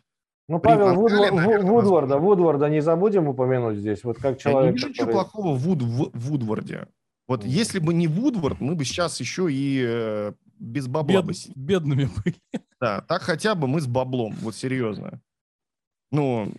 [0.48, 2.18] Ну, При Павел, Вудвар- наверное, Вудварда, возможно.
[2.18, 5.58] Вудварда не забудем упомянуть здесь, вот как Я не человек, вижу ничего который- плохого в,
[5.58, 6.88] Вуд, в Вудварде.
[7.28, 7.48] Вот Мгм.
[7.48, 11.58] если бы не Вудвард, мы бы сейчас еще и э, без бабла бы Бед- сидели.
[11.58, 12.36] бедными были.
[12.80, 15.20] Да, так хотя бы мы с баблом, вот серьезно.
[16.10, 16.54] Ну,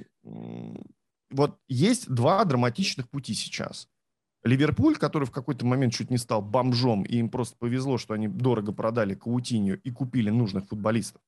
[1.29, 3.89] вот есть два драматичных пути сейчас.
[4.43, 8.27] Ливерпуль, который в какой-то момент чуть не стал бомжом, и им просто повезло, что они
[8.27, 11.21] дорого продали Каутинью и купили нужных футболистов.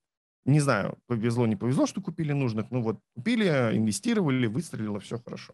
[0.46, 2.72] Не знаю, повезло, не повезло, что купили нужных.
[2.72, 5.54] Ну вот, купили, инвестировали, выстрелило, все хорошо.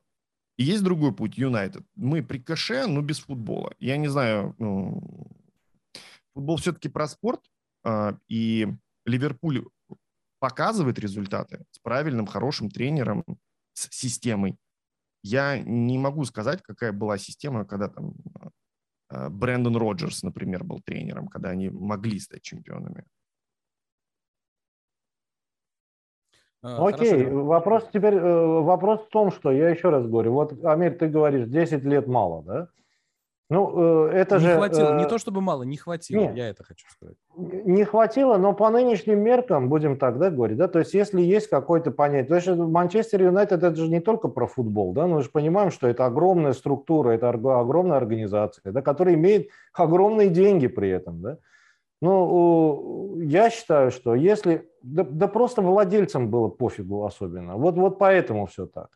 [0.58, 1.84] И есть другой путь, Юнайтед.
[1.95, 3.73] Мы при кэше, но без футбола.
[3.80, 5.01] Я не знаю, ну,
[6.34, 7.41] футбол все-таки про спорт,
[7.84, 8.67] а, и
[9.06, 9.65] Ливерпуль
[10.39, 13.24] показывает результаты с правильным, хорошим тренером,
[13.74, 14.58] с системой.
[15.24, 18.13] Я не могу сказать, какая была система, когда там
[19.10, 23.06] э, Брэндон Роджерс, например, был тренером, когда они могли стать чемпионами.
[26.62, 27.43] А, Окей, хорошо.
[27.45, 31.48] вопрос теперь, э, вопрос в том, что я еще раз говорю, вот, Амир, ты говоришь,
[31.48, 32.69] 10 лет мало, да?
[33.47, 34.55] Ну, э, это не же...
[34.55, 36.36] хватило, не э, то чтобы мало, не хватило, нет.
[36.36, 37.15] я это хочу сказать.
[37.36, 41.47] Не хватило, но по нынешним меркам, будем так да, говорить, да, то есть если есть
[41.47, 45.29] какое-то понятие, то есть Манчестер Юнайтед это же не только про футбол, да, мы же
[45.29, 51.21] понимаем, что это огромная структура, это огромная организация, да, которая имеет огромные деньги при этом,
[51.21, 51.38] да.
[52.01, 58.47] Ну, я считаю, что если, да, да просто владельцам было пофигу особенно, вот, вот поэтому
[58.47, 58.89] все так.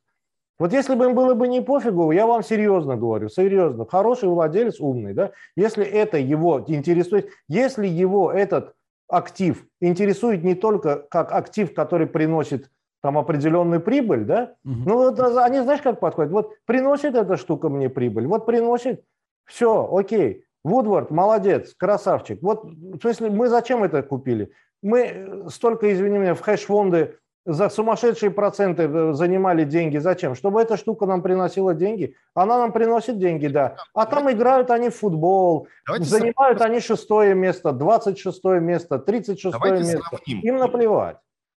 [0.60, 4.80] Вот если бы им было бы не пофигу, я вам серьезно говорю, серьезно, хороший владелец,
[4.80, 8.74] умный, да, если это его интересует, если его этот
[9.08, 12.70] актив интересует не только как актив, который приносит
[13.02, 17.90] там определенную прибыль, да, ну вот они знаешь, как подходят, вот приносит эта штука мне
[17.90, 19.04] прибыль, вот приносит,
[19.46, 22.44] все, окей, Вудвард, молодец, красавчик.
[22.44, 24.52] Вот, в смысле, мы зачем это купили?
[24.82, 29.98] мы столько, извини меня, в хэш-фонды за сумасшедшие проценты э, занимали деньги.
[29.98, 30.36] Зачем?
[30.36, 32.16] Чтобы эта штука нам приносила деньги.
[32.34, 33.78] Она нам приносит деньги, да.
[33.94, 36.74] А там играют они в футбол, Давайте занимают сравним.
[36.74, 40.02] они шестое место, 26 место, 36 Давайте место.
[40.10, 40.42] Сравним.
[40.42, 41.18] Им наплевать.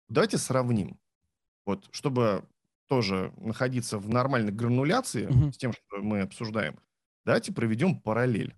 [0.09, 0.97] Давайте сравним.
[1.65, 2.43] Вот, чтобы
[2.87, 5.51] тоже находиться в нормальной грануляции угу.
[5.51, 6.79] с тем, что мы обсуждаем,
[7.25, 8.55] давайте проведем параллель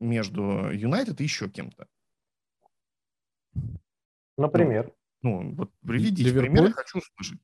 [0.00, 1.86] между Юнайтед и еще кем-то.
[4.36, 4.90] Например?
[5.22, 6.50] Ну, ну вот приведите Ливерпуль?
[6.50, 7.40] примеры, хочу услышать.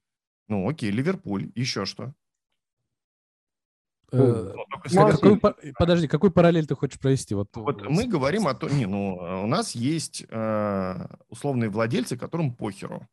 [0.49, 1.51] Ну, окей, Ливерпуль.
[1.55, 2.15] Еще что?
[4.13, 5.41] Э, ну, какой,
[5.77, 7.35] подожди, какой параллель ты хочешь провести?
[7.35, 12.55] Вот, вот мы говорим о том, не, ну, у нас есть э, условные владельцы, которым
[12.55, 13.09] похеру.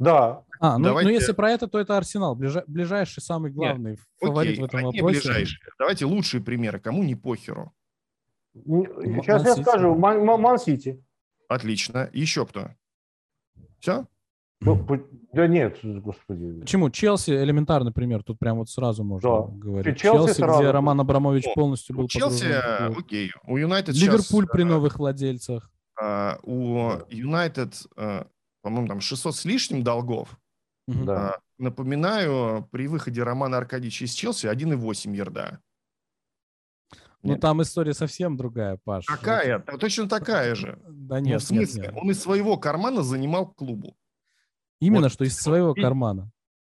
[0.00, 0.44] Да.
[0.58, 1.08] А, ну, Давайте...
[1.08, 4.64] ну если про это, то это Арсенал, ближай, ближайший, самый главный Нет, фаворит окей, в
[4.64, 5.20] этом вопросе.
[5.20, 5.60] Ближайшие.
[5.78, 7.72] Давайте лучшие примеры, кому не похеру.
[8.54, 11.02] Сейчас я скажу, Ман-Сити.
[11.48, 12.10] Отлично.
[12.12, 12.70] Еще кто?
[13.82, 14.06] Все?
[14.60, 14.86] Ну,
[15.32, 16.60] да нет, господи.
[16.60, 16.88] Почему?
[16.88, 19.46] Челси элементарный пример, тут прям вот сразу можно да.
[19.52, 19.98] говорить.
[19.98, 20.60] Челси, Челси сразу.
[20.60, 22.06] где Роман Абрамович О, полностью был.
[22.06, 23.32] Челси, окей.
[23.44, 25.68] У Юнайтед Ливерпуль сейчас, при новых владельцах.
[26.00, 28.26] Uh, у Юнайтед, uh,
[28.62, 30.38] по-моему, там 600 с лишним долгов.
[30.86, 31.30] Да.
[31.30, 35.58] Uh, напоминаю, при выходе Романа Аркадьевича из Челси 1,8 ярда.
[37.22, 39.06] Ну, там история совсем другая, Паш.
[39.06, 39.64] Какая?
[39.66, 39.80] Вот.
[39.80, 40.78] Точно такая же.
[40.88, 41.82] Да нет, ну, в смысле?
[41.82, 42.02] Нет, нет.
[42.02, 43.96] Он из своего кармана занимал клубу.
[44.80, 45.12] Именно, вот.
[45.12, 46.30] что из своего кармана.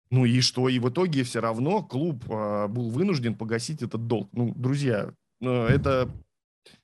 [0.09, 0.67] Ну и что?
[0.67, 4.27] И в итоге все равно клуб э, был вынужден погасить этот долг.
[4.33, 6.09] Ну, друзья, ну, это...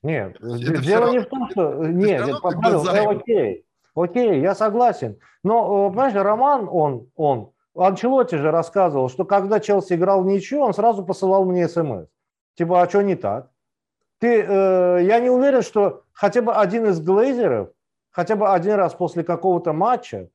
[0.02, 1.86] Нет, это дело не в том, что...
[1.86, 5.18] Нет, нет Павел, э, окей, окей, я согласен.
[5.44, 10.62] Но, э, понимаешь, Роман, он, он, Анчелотти же рассказывал, что когда Челси играл в ничью,
[10.62, 12.08] он сразу посылал мне смс.
[12.56, 13.52] Типа, а что не так?
[14.20, 17.70] Ты, э, я не уверен, что хотя бы один из глейзеров,
[18.10, 20.30] хотя бы один раз после какого-то матча,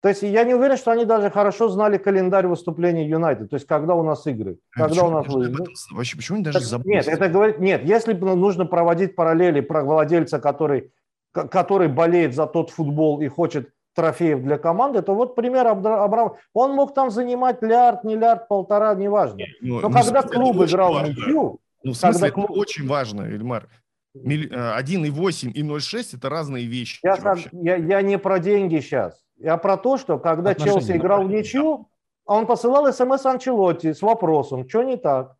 [0.00, 3.66] то есть я не уверен, что они даже хорошо знали календарь выступлений Юнайтед, то есть
[3.66, 5.64] когда у нас игры, а когда у нас выезды.
[5.92, 6.94] Вообще, почему они даже забыли?
[6.94, 10.90] Нет, это говорит, нет, если бы нужно проводить параллели про владельца, который,
[11.32, 16.34] который болеет за тот футбол и хочет трофеев для команды, то вот пример Абрам.
[16.54, 19.44] Он мог там занимать лярд, не лярд, полтора, неважно.
[19.60, 22.44] Ну, Но ну, когда клуб играл в ничью, ну, в смысле, когда...
[22.44, 23.68] это очень важно, Эльмар.
[24.16, 27.00] 1,8 э, и 0,6– это разные вещи.
[27.02, 27.16] Я,
[27.52, 29.22] я, я не про деньги сейчас.
[29.36, 31.88] Я про то, что когда Отношения Челси играл в ничью,
[32.24, 35.36] он посылал смс Анчелотти с вопросом, что не так,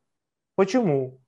[0.57, 1.22] почему.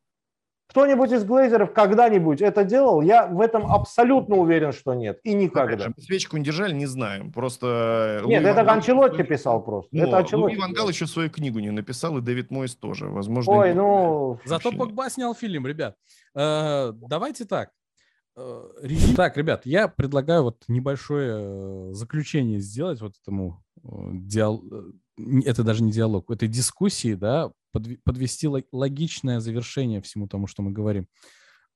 [0.66, 3.03] Кто-нибудь из глейзеров когда-нибудь это делал?
[3.03, 5.20] Я в этом абсолютно уверен, что нет.
[5.22, 5.85] И никогда.
[5.85, 7.33] Же, свечку не держали, не знаем.
[7.33, 8.22] Просто...
[8.24, 9.94] Нет, Луи это Ван Анчелотти писал просто.
[9.94, 13.09] Но, это Анчелотти Луи Ван Гал еще свою книгу не написал, и Дэвид Мойс тоже.
[13.09, 14.38] Возможно, Ой, ну...
[14.44, 15.96] Зато Погба снял фильм, ребят.
[16.35, 17.70] Э, давайте так.
[18.37, 18.62] Э,
[19.16, 24.62] так, ребят, я предлагаю вот небольшое э, заключение сделать вот этому диал...
[25.44, 27.53] Это даже не диалог, этой дискуссии, да,
[28.04, 31.08] подвести логичное завершение всему тому, что мы говорим.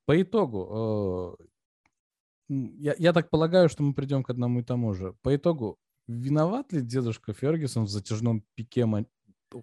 [0.07, 1.45] По итогу, э,
[2.49, 5.15] я, я так полагаю, что мы придем к одному и тому же.
[5.23, 8.87] По итогу, виноват ли дедушка Фергюсон в затяжном пике,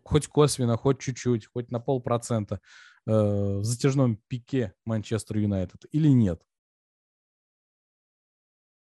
[0.04, 2.60] хоть косвенно, хоть чуть-чуть, хоть на полпроцента,
[3.08, 6.42] э, в затяжном пике Манчестер Юнайтед или нет?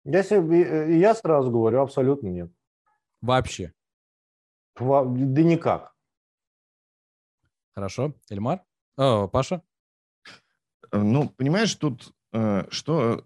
[0.04, 2.52] Если э, я сразу говорю, абсолютно нет.
[3.20, 3.72] Вообще?
[4.76, 5.91] Да никак.
[7.74, 8.14] Хорошо.
[8.28, 8.62] Эльмар?
[8.96, 9.62] О, Паша?
[10.90, 13.24] Э, ну, понимаешь, тут э, что,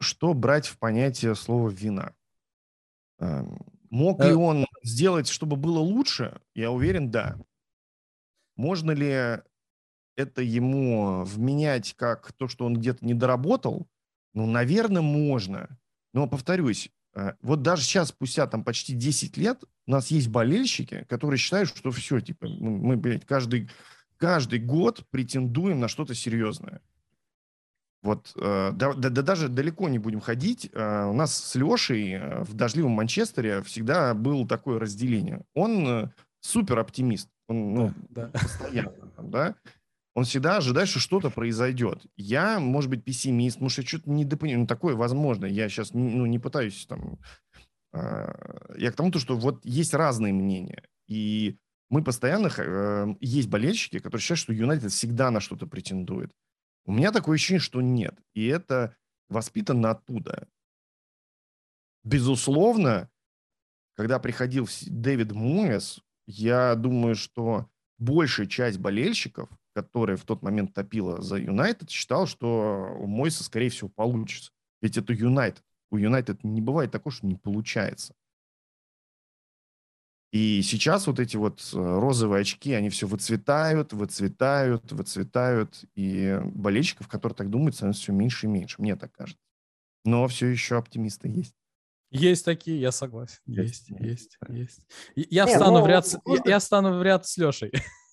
[0.00, 2.14] что брать в понятие слова «вина»?
[3.18, 3.44] Э,
[3.90, 6.40] мог ли он сделать, чтобы было лучше?
[6.54, 7.38] Я уверен, да.
[8.56, 9.42] Можно ли
[10.16, 13.88] это ему вменять как то, что он где-то не доработал?
[14.32, 15.78] Ну, наверное, можно.
[16.12, 16.90] Но, повторюсь,
[17.42, 21.90] вот даже сейчас, спустя там почти 10 лет, у нас есть болельщики, которые считают, что
[21.90, 23.70] все, типа, мы, блядь, каждый,
[24.16, 26.80] каждый год претендуем на что-то серьезное.
[28.04, 30.68] Вот, э, да, да, да даже далеко не будем ходить.
[30.74, 35.40] Э, у нас с Лешей э, в дождливом Манчестере всегда было такое разделение.
[35.54, 37.30] Он э, супер оптимист.
[37.48, 38.38] Он, ну, да, да.
[38.38, 39.54] постоянно, да.
[40.14, 42.06] Он всегда ожидает, что что-то произойдет.
[42.16, 44.60] Я, может быть, пессимист, может, я что-то недопонимаю.
[44.60, 45.44] Ну, такое возможно.
[45.44, 47.18] Я сейчас ну, не пытаюсь там
[47.92, 50.82] а, я к тому, что вот есть разные мнения.
[51.06, 51.58] И
[51.90, 52.50] мы постоянно...
[52.56, 56.32] Э, есть болельщики, которые считают, что Юнайтед всегда на что-то претендует.
[56.86, 58.18] У меня такое ощущение, что нет.
[58.34, 58.96] И это
[59.28, 60.48] воспитано оттуда.
[62.02, 63.10] Безусловно,
[63.96, 71.20] когда приходил Дэвид Муэс, я думаю, что большая часть болельщиков, которые в тот момент топила
[71.20, 74.52] за Юнайтед, считал, что у Мойса, скорее всего, получится.
[74.80, 75.62] Ведь это Юнайтед
[75.94, 78.14] у Юнайтед не бывает такого, что не получается.
[80.32, 85.84] И сейчас вот эти вот э, розовые очки, они все выцветают, выцветают, выцветают.
[85.94, 88.82] И болельщиков, которые так думают, становится все меньше и меньше.
[88.82, 89.40] Мне так кажется.
[90.04, 91.54] Но все еще оптимисты есть.
[92.10, 93.38] Есть такие, я согласен.
[93.46, 94.38] Есть, есть, есть.
[94.48, 94.86] есть.
[95.14, 97.72] Я, не, встану ну, в ряд, я, я встану в ряд с Лешей.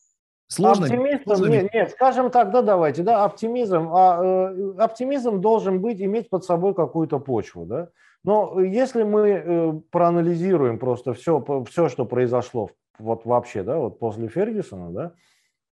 [0.51, 0.85] Сложно.
[0.85, 3.89] Оптимизм, сложно нет, нет, скажем так, да, давайте, да, оптимизм.
[3.93, 7.87] А, э, оптимизм должен быть, иметь под собой какую-то почву, да.
[8.25, 14.27] Но если мы э, проанализируем просто все, все, что произошло вот вообще, да, вот после
[14.27, 15.13] Фергюсона, да,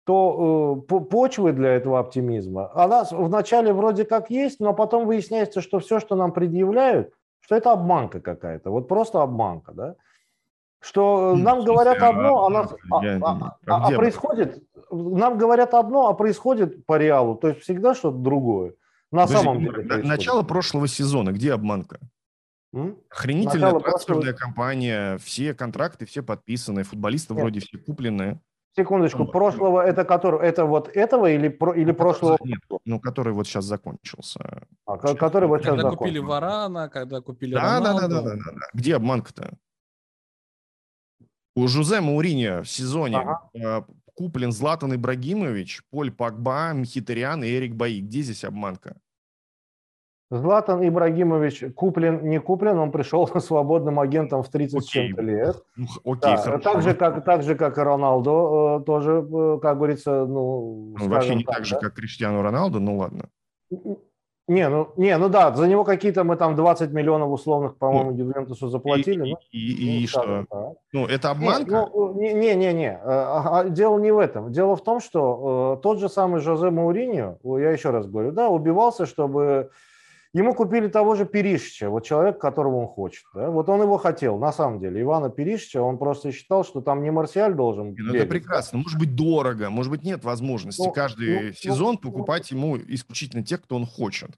[0.06, 5.80] то э, почвы для этого оптимизма, она вначале вроде как есть, но потом выясняется, что
[5.80, 9.96] все, что нам предъявляют, что это обманка какая-то, вот просто обманка, да.
[10.80, 16.08] Что ну, нам говорят одно, а, нас, а, а, а, а происходит, нам говорят одно,
[16.08, 18.74] а происходит по реалу, то есть всегда что-то другое.
[19.12, 19.72] На Подожди, самом деле.
[19.72, 20.06] Происходит.
[20.06, 22.00] Начало прошлого сезона, где обманка?
[22.74, 22.98] М?
[23.10, 24.38] Охренительная Начало трансферная прошлого...
[24.38, 27.42] компания, все контракты, все подписаны, футболисты Нет.
[27.42, 28.40] вроде все куплены.
[28.76, 32.38] Секундочку, ну, прошлого это который, это вот этого или про, или ну, прошлого?
[32.44, 34.68] Нет, ну который вот сейчас закончился.
[34.86, 35.98] А, который вот сейчас когда закончился.
[35.98, 38.02] купили Варана, когда купили да, Роналду.
[38.02, 38.68] Да, да, да, да, да, да.
[38.74, 39.58] Где обманка-то?
[41.58, 43.50] У Жузе Мауриньо в сезоне ага.
[43.56, 43.82] Э,
[44.14, 48.00] куплен Златан Ибрагимович, Поль Пакба, Мхитариан и Эрик Баи.
[48.00, 48.96] Где здесь обманка?
[50.30, 55.64] Златан Ибрагимович куплен, не куплен, он пришел свободным агентом в 30 с чем-то лет.
[55.76, 59.78] Ну, окей, да, так, же, как, так же, как и Роналдо, э, тоже, э, как
[59.78, 60.94] говорится, ну...
[60.96, 61.82] ну вообще не так, так же, да?
[61.82, 63.30] как Криштиану Роналдо, ну ладно.
[64.48, 68.18] Не, ну, не, ну да, за него какие-то мы там 20 миллионов условных, по-моему, ну,
[68.18, 69.28] Ювентусу заплатили.
[69.28, 70.46] И, ну, и, и, ну, и что?
[70.50, 70.74] Так.
[70.94, 71.90] Ну, это обманка?
[71.94, 72.92] Ну, не, не, не, не.
[72.92, 74.54] Э, а, а, дело не в этом.
[74.54, 78.48] Дело в том, что э, тот же самый Жозе Мауриньо, я еще раз говорю, да,
[78.48, 79.70] убивался, чтобы
[80.34, 83.24] Ему купили того же Перишича, вот человек, которого он хочет.
[83.34, 83.50] Да?
[83.50, 85.02] Вот он его хотел, на самом деле.
[85.02, 88.80] Ивана Перишича, он просто считал, что там не Марсиаль должен ну, Это прекрасно.
[88.80, 92.78] Может быть, дорого, может быть, нет возможности ну, каждый ну, сезон ну, покупать ну, ему
[92.88, 94.32] исключительно тех, кто он хочет.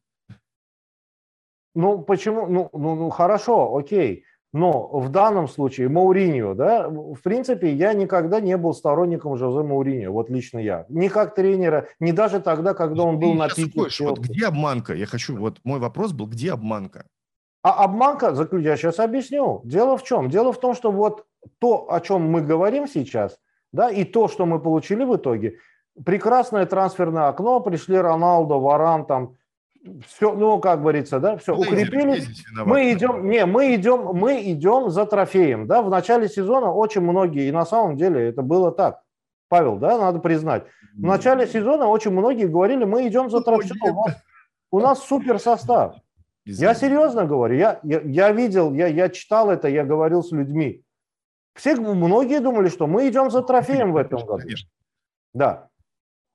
[1.76, 2.48] Ну, почему?
[2.48, 4.26] Ну, ну, ну хорошо, окей.
[4.52, 10.12] Но в данном случае Мауриньо, да, в принципе, я никогда не был сторонником Жозе Мауриньо,
[10.12, 10.86] вот лично я.
[10.90, 14.04] Ни как тренера, ни даже тогда, когда он был Ты на пике.
[14.06, 14.94] вот где обманка?
[14.94, 17.06] Я хочу, вот мой вопрос был, где обманка?
[17.62, 19.62] А обманка, я сейчас объясню.
[19.66, 20.30] Дело в чем?
[20.30, 21.26] Дело в том, что вот
[21.60, 23.38] то, о чем мы говорим сейчас,
[23.72, 25.58] да, и то, что мы получили в итоге,
[26.06, 29.36] прекрасное трансферное окно, пришли Роналдо, Варан, там,
[30.08, 32.28] все, ну, как говорится, да, все, укрепились.
[32.54, 37.48] Мы идем, не, мы идем, мы идем за трофеем, да, в начале сезона очень многие,
[37.48, 39.02] и на самом деле это было так,
[39.48, 40.66] Павел, да, надо признать.
[40.96, 44.16] В начале сезона очень многие говорили, мы идем за трофеем, у нас,
[44.72, 45.96] у нас супер состав.
[46.46, 50.84] Я серьезно говорю, я, я, я видел, я, я читал это, я говорил с людьми.
[51.54, 54.48] Все, многие думали, что мы идем за трофеем в этом году.
[55.34, 55.70] Да.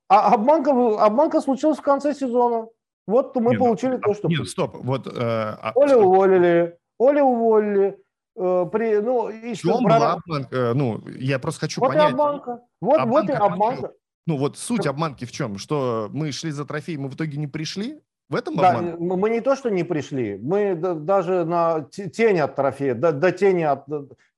[0.09, 2.68] А обманка, обманка случилась в конце сезона.
[3.07, 4.29] Вот мы нет, ну, получили то, что...
[4.29, 4.77] Нет, стоп.
[4.77, 7.99] Вот, э, а Оля уволили, Оля уволили.
[8.37, 10.57] Э, при, ну, и что была обманка?
[10.57, 12.11] Э, ну, я просто хочу вот понять.
[12.11, 12.61] И обманка.
[12.81, 13.93] Вот, обманка, вот и обманка.
[14.27, 15.59] Ну вот суть обманки в чем?
[15.59, 18.01] Что мы шли за трофей, мы в итоге не пришли?
[18.31, 22.95] В этом да, мы не то, что не пришли, мы даже на тень от трофея,
[22.95, 23.85] до, до, тени от,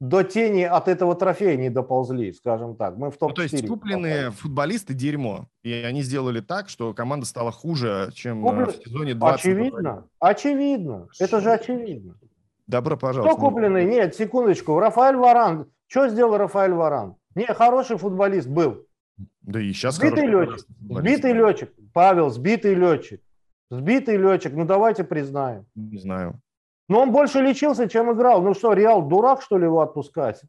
[0.01, 2.97] до тени от этого трофея не доползли, скажем так.
[2.97, 3.29] Мы в топ-4.
[3.29, 4.31] Ну, то есть купленные попали.
[4.31, 8.67] футболисты дерьмо, и они сделали так, что команда стала хуже, чем Куплен...
[8.67, 9.41] в сезоне 20.
[9.41, 12.17] Очевидно, очевидно, это же очевидно.
[12.67, 13.37] Добро пожаловать.
[13.37, 13.85] Кто купленный?
[13.85, 14.79] Нет, секундочку.
[14.81, 15.71] Рафаэль Варан.
[15.87, 17.15] Что сделал Рафаэль Варан?
[17.37, 18.85] Не, хороший футболист был.
[19.43, 20.67] Да и сейчас сбитый летчик.
[20.81, 21.73] Сбитый летчик.
[21.93, 23.21] Павел, сбитый летчик.
[23.71, 25.67] Сбитый летчик, ну давайте признаем.
[25.75, 26.41] Не знаю.
[26.89, 28.43] Но он больше лечился, чем играл.
[28.43, 30.43] Ну что, Реал дурак, что ли, его отпускать?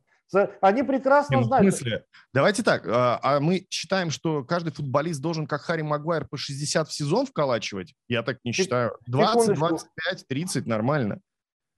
[0.61, 1.67] Они прекрасно Не, ну, знают.
[1.67, 2.03] В смысле?
[2.33, 2.85] Давайте так.
[2.85, 7.25] А, а мы считаем, что каждый футболист должен, как Харри Магуайр, по 60 в сезон
[7.25, 7.95] вколачивать?
[8.07, 8.97] Я так не считаю.
[9.07, 11.21] 20, 25, 30 нормально.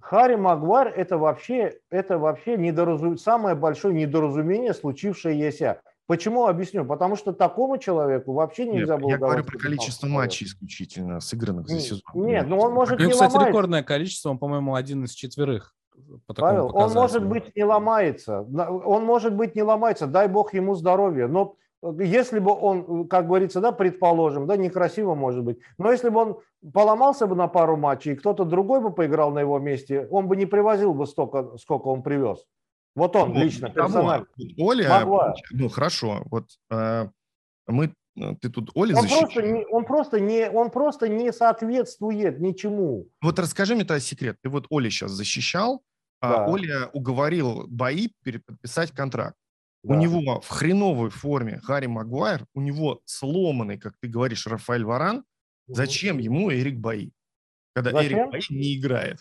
[0.01, 3.17] Харри Магуайр это вообще, это вообще недоразум...
[3.17, 5.81] самое большое недоразумение, случившееся.
[6.09, 6.85] Почему объясню?
[6.85, 11.67] Потому что такому человеку вообще нельзя Нет, было Я говорю про количество матчей исключительно, сыгранных
[11.67, 12.01] за сезон.
[12.15, 13.49] Нет, ну он может У него, кстати, ломается.
[13.49, 15.75] рекордное количество, он, по-моему, один из четверых.
[16.25, 18.41] По Павел, он может быть не ломается.
[18.41, 21.27] Он может быть не ломается, дай бог ему здоровья.
[21.27, 21.57] Но
[21.99, 26.39] если бы он, как говорится, да, предположим, да, некрасиво может быть, но если бы он
[26.73, 30.35] поломался бы на пару матчей, и кто-то другой бы поиграл на его месте, он бы
[30.35, 32.47] не привозил бы столько, сколько он привез.
[32.99, 34.27] Вот он ну, лично, персонально.
[34.57, 35.33] Оля, Могла.
[35.51, 37.07] ну хорошо, вот э,
[37.67, 39.33] мы э, ты тут Оли Он защищаешь.
[39.33, 43.07] просто, не, он, просто не, он просто не соответствует ничему.
[43.21, 44.37] Вот расскажи мне тогда секрет.
[44.41, 45.81] Ты вот Оли сейчас защищал,
[46.21, 46.45] Да.
[46.45, 49.37] а Оля уговорил бои переподписать контракт.
[49.83, 49.95] У Да.
[49.95, 55.23] него в хреновой форме Гарри Магуайр, у него сломанный, как ты говоришь, Рафаэль Варан.
[55.67, 57.11] Зачем ему Эрик Бои?
[57.73, 58.19] Когда Зачем?
[58.19, 59.19] Эрик Бои не играет.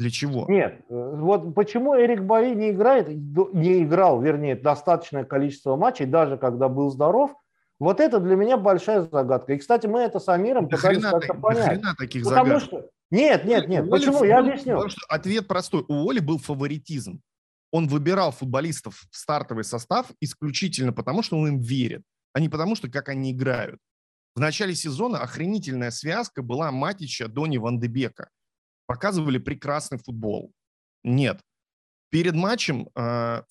[0.00, 0.46] Для чего?
[0.48, 6.38] Нет, э, вот почему Эрик Баи не играет, не играл, вернее, достаточное количество матчей, даже
[6.38, 7.34] когда был здоров,
[7.78, 9.52] вот это для меня большая загадка.
[9.52, 11.68] И, кстати, мы это с Амиром До пытались как-то понять.
[11.68, 12.62] хрена таких Потому загадок.
[12.62, 12.88] что...
[13.10, 13.82] Нет, нет, нет.
[13.86, 14.18] У Оли Почему?
[14.20, 14.72] был- Я объясню.
[14.72, 15.84] потому что ответ простой.
[15.86, 17.20] У Оли был фаворитизм.
[17.70, 22.74] Он выбирал футболистов в стартовый состав исключительно потому, что он им верит, а не потому,
[22.74, 23.78] что как они играют.
[24.34, 28.30] В начале сезона охренительная связка была Матича, Дони, Ван де Бека.
[28.90, 30.52] Показывали прекрасный футбол.
[31.04, 31.40] Нет.
[32.08, 33.42] Перед матчем э,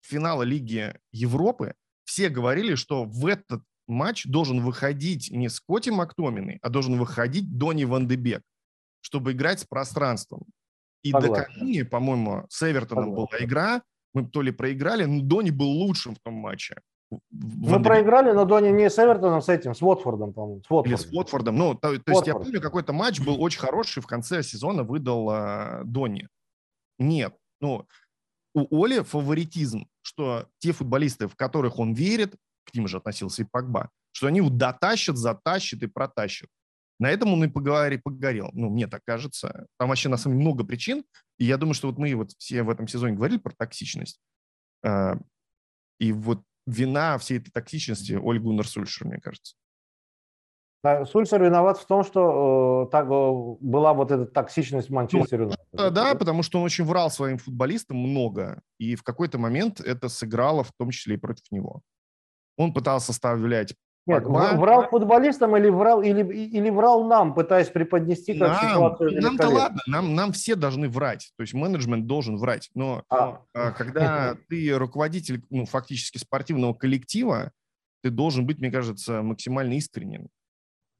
[0.00, 6.70] финала Лиги Европы все говорили, что в этот матч должен выходить не Скотти Мактоминой, а
[6.70, 8.42] должен выходить Дони Ван де Бек,
[9.00, 10.42] чтобы играть с пространством.
[11.04, 11.34] И Согласен.
[11.34, 13.46] накануне, по-моему, с Эвертоном была Согласен.
[13.46, 13.82] игра,
[14.12, 16.80] мы то ли проиграли, но Дони был лучшим в том матче.
[17.42, 20.62] Мы Ван де Бек проиграли, но Дони не с Эвертоном, с этим, с Уотфордом, по-моему.
[20.62, 20.98] С или Уотфордом.
[20.98, 21.56] с Уотфордом.
[21.56, 25.30] Ну, то, то есть я помню, какой-то матч был очень хороший, в конце сезона выдал
[25.30, 26.28] э, Донни.
[26.98, 27.34] Нет.
[27.60, 27.86] Ну,
[28.54, 32.34] у Оли фаворитизм, что те футболисты, в которых он верит,
[32.64, 36.48] к ним же относился и Погба, что они его дотащат, затащат и протащат.
[36.98, 38.50] На этом он и поговори, погорел.
[38.52, 39.66] Ну, мне так кажется.
[39.78, 41.04] Там вообще, на самом деле, много причин.
[41.38, 44.20] И я думаю, что вот мы вот все в этом сезоне говорили про токсичность.
[44.84, 45.14] Э,
[45.98, 49.54] И вот вина всей этой токсичности Оль Гуннер Сульшер, мне кажется.
[50.82, 53.08] Сульсер виноват в том, что э, так, э,
[53.60, 55.66] была вот эта токсичность Манчестер Юнайтед.
[55.72, 60.08] Да, да, потому что он очень врал своим футболистам много, и в какой-то момент это
[60.08, 61.82] сыграло в том числе и против него.
[62.56, 63.74] Он пытался составлять
[64.06, 64.56] Нет, Погба.
[64.56, 69.80] врал футболистам или врал, или, или врал нам, пытаясь преподнести как нам, ситуацию нам-то ладно,
[69.86, 74.76] нам, нам все должны врать, то есть менеджмент должен врать, но А, а, когда ты
[74.76, 77.52] руководитель, ну, фактически спортивного коллектива,
[78.02, 80.28] ты должен быть, мне кажется, максимально искренним.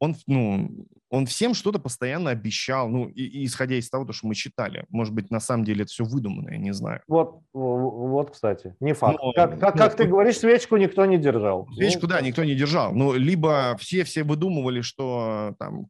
[0.01, 4.26] Он, ну, он всем что-то постоянно обещал, ну, и, и исходя из того, то, что
[4.26, 4.86] мы читали.
[4.88, 7.03] Может быть, на самом деле это все выдумано, я не знаю.
[7.07, 9.18] вот, вот, кстати, не факт.
[9.22, 11.68] Но- как как, ну, как ты говоришь, свечку никто не держал.
[11.74, 12.94] Свечку, Ну, да, никто не держал.
[12.94, 15.88] Ну, либо все, все выдумывали, что там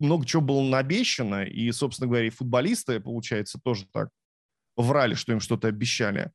[0.00, 4.08] много чего было наобещано, и, собственно говоря, и футболисты, получается, тоже так
[4.76, 6.32] врали, что им что-то обещали.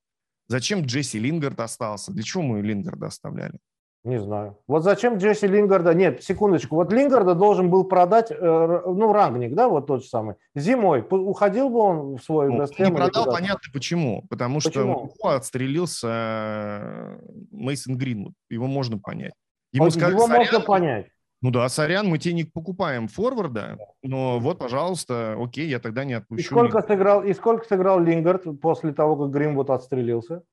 [0.48, 2.14] Зачем Джесси Лингард остался?
[2.14, 3.60] Для чего мы Лингарда оставляли?
[4.08, 4.58] Не знаю.
[4.68, 5.94] Вот зачем Джесси Лингарда?
[5.94, 6.78] Нет, секундочку.
[6.78, 10.36] Вот Лингарда должен был продать, э, ну, рангник, да, вот тот же самый.
[10.56, 11.06] Зимой.
[11.10, 14.24] Уходил бы он в свой Ну, не продал, понятно почему.
[14.30, 15.12] Потому что Почему?
[15.20, 17.20] него отстрелился
[17.52, 18.34] Мейсон Гринвуд.
[18.50, 19.34] Его можно понять.
[19.74, 21.08] Ему Вот сказали, Его можно «Сорян, понять.
[21.42, 26.14] Ну да, сорян, мы тебе не покупаем форварда, но вот, пожалуйста, окей, я тогда не
[26.14, 26.46] И отпущу.
[26.46, 30.44] сколько сыграл, и сколько сыграл Лингард после того, как Гримвуд отстрелился?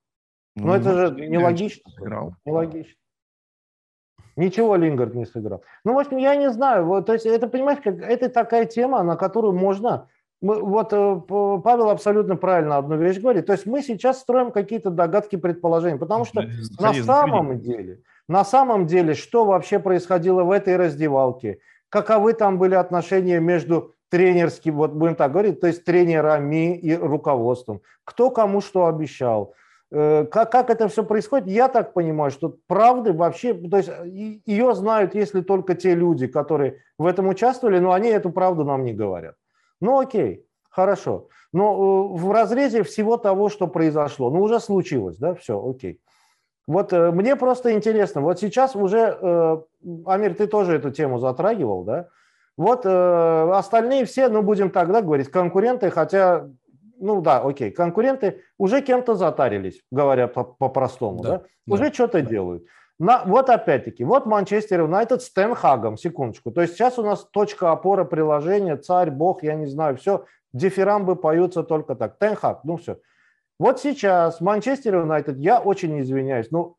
[0.57, 1.88] Ну, это же нелогично.
[1.92, 2.34] Сыграл.
[2.44, 2.94] Нелогично.
[4.37, 5.62] Ничего Лингард не сыграл.
[5.85, 6.87] Ну, в общем, я не знаю.
[6.87, 10.09] Вот, то есть это, понимаешь, как, это такая тема, на которую можно...
[10.41, 11.20] Мы, вот э,
[11.62, 13.47] Павел абсолютно правильно одну вещь говорит.
[13.47, 15.97] То есть мы сейчас строим какие-то догадки, предположения.
[15.97, 16.49] Потому что на
[16.93, 17.64] Заходи, самом заходи.
[17.64, 21.61] деле, на самом деле, что вообще происходило в этой раздевалке?
[21.89, 27.80] Каковы там были отношения между тренерским, вот будем так говорить, то есть тренерами и руководством?
[28.05, 29.55] Кто кому что обещал?
[29.93, 31.47] Э, Как, как это все происходит?
[31.49, 36.26] Я так понимаю, что правды вообще, то есть и- ее знают, если только те люди,
[36.26, 39.35] которые в этом участвовали, но они эту правду нам не говорят.
[39.80, 41.28] Ну окей, хорошо.
[41.53, 41.72] Но
[42.14, 46.01] э, в разрезе всего того, что произошло, ну уже случилось, да, все, окей.
[46.66, 49.59] Вот э, мне просто интересно, вот сейчас уже, э,
[50.07, 52.09] Амир, ты тоже эту тему затрагивал, да?
[52.57, 56.49] Вот э, остальные все, ну будем тогда говорить, конкуренты, хотя,
[56.99, 61.38] ну да, окей, конкуренты уже кем-то затарились, говоря по- по-простому, Да, да?
[61.66, 61.74] да.
[61.74, 62.64] Уже что-то делают.
[62.99, 66.53] На, вот опять-таки, вот Манчестер Юнайтед с Тенхагом, секундочку.
[66.53, 71.16] То есть сейчас у нас точка опоры приложения, царь, бог, я не знаю, все, дифирамбы
[71.16, 72.18] поются только так.
[72.18, 72.99] Тенхаг, ну все.
[73.59, 76.76] Вот сейчас Манчестер Юнайтед, я очень извиняюсь, ну,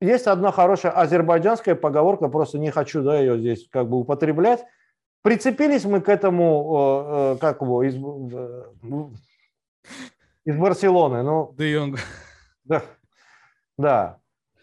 [0.00, 4.64] есть одна хорошая азербайджанская поговорка, просто не хочу да, ее здесь как бы употреблять.
[5.22, 7.96] Прицепились мы к этому, э, э, как его, из,
[10.44, 11.98] из Барселоны, ну, Де Йонг.
[12.64, 12.82] да.
[13.76, 14.18] Да.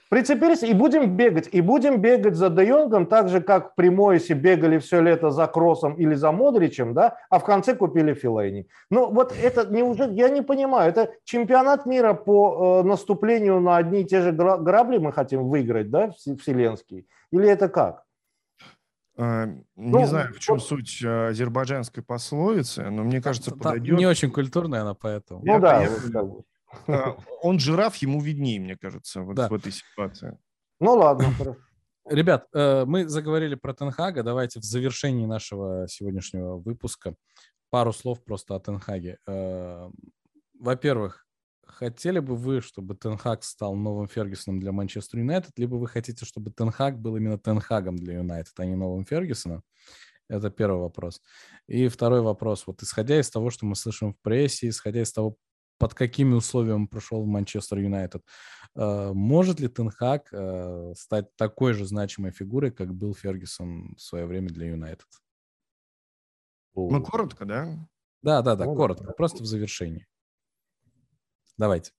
[0.10, 1.50] Прицепились и будем бегать.
[1.52, 5.48] И будем бегать за Де Йонгом, так же, как в Примойсе бегали все лето за
[5.48, 8.68] Кроссом или за Модричем, да, а в конце купили Филейни.
[8.90, 14.02] Ну, вот это неужели, я не понимаю, это чемпионат мира по э, наступлению на одни
[14.02, 17.08] и те же гра- грабли мы хотим выиграть, да, вс- вселенский?
[17.32, 18.05] Или это как?
[19.18, 23.60] А, Не Ну, знаю, в чем вот- суть а, азербайджанской пословицы, но мне кажется, Там
[23.60, 23.98] подойдет.
[23.98, 25.42] Не очень культурная она, поэтому.
[25.44, 26.44] Ну Я да, вот бы.
[26.88, 29.48] А, Он жираф, ему виднее, мне кажется, вот Да.
[29.48, 30.38] в этой ситуации.
[30.80, 31.58] Ну ладно, хорошо.
[32.08, 34.22] Ребят, э, мы заговорили про Тенхага.
[34.22, 37.16] Давайте в завершении нашего сегодняшнего выпуска
[37.72, 39.18] пару слов просто о Тенхаге.
[39.28, 39.90] Э,
[40.60, 41.25] Во-первых,
[41.66, 46.52] хотели бы вы, чтобы Тенхаг стал новым Фергюсоном для Манчестер Юнайтед, либо вы хотите, чтобы
[46.52, 49.64] Тенхаг был именно Тенхагом для Юнайтед, а не новым Фергюсоном?
[50.28, 51.22] Это первый вопрос.
[51.68, 52.66] И второй вопрос.
[52.66, 55.38] Вот исходя из того, что мы слышим в прессе, исходя из того,
[55.78, 58.24] под какими условиями прошел Манчестер Юнайтед,
[58.76, 64.26] э, может ли Тенхаг э, стать такой же значимой фигурой, как был Фергюсон в свое
[64.26, 65.08] время для Юнайтед?
[66.76, 67.88] Ну, коротко, да?
[68.22, 70.08] Да, да, да, коротко, просто в завершении.
[71.58, 71.92] Давайте.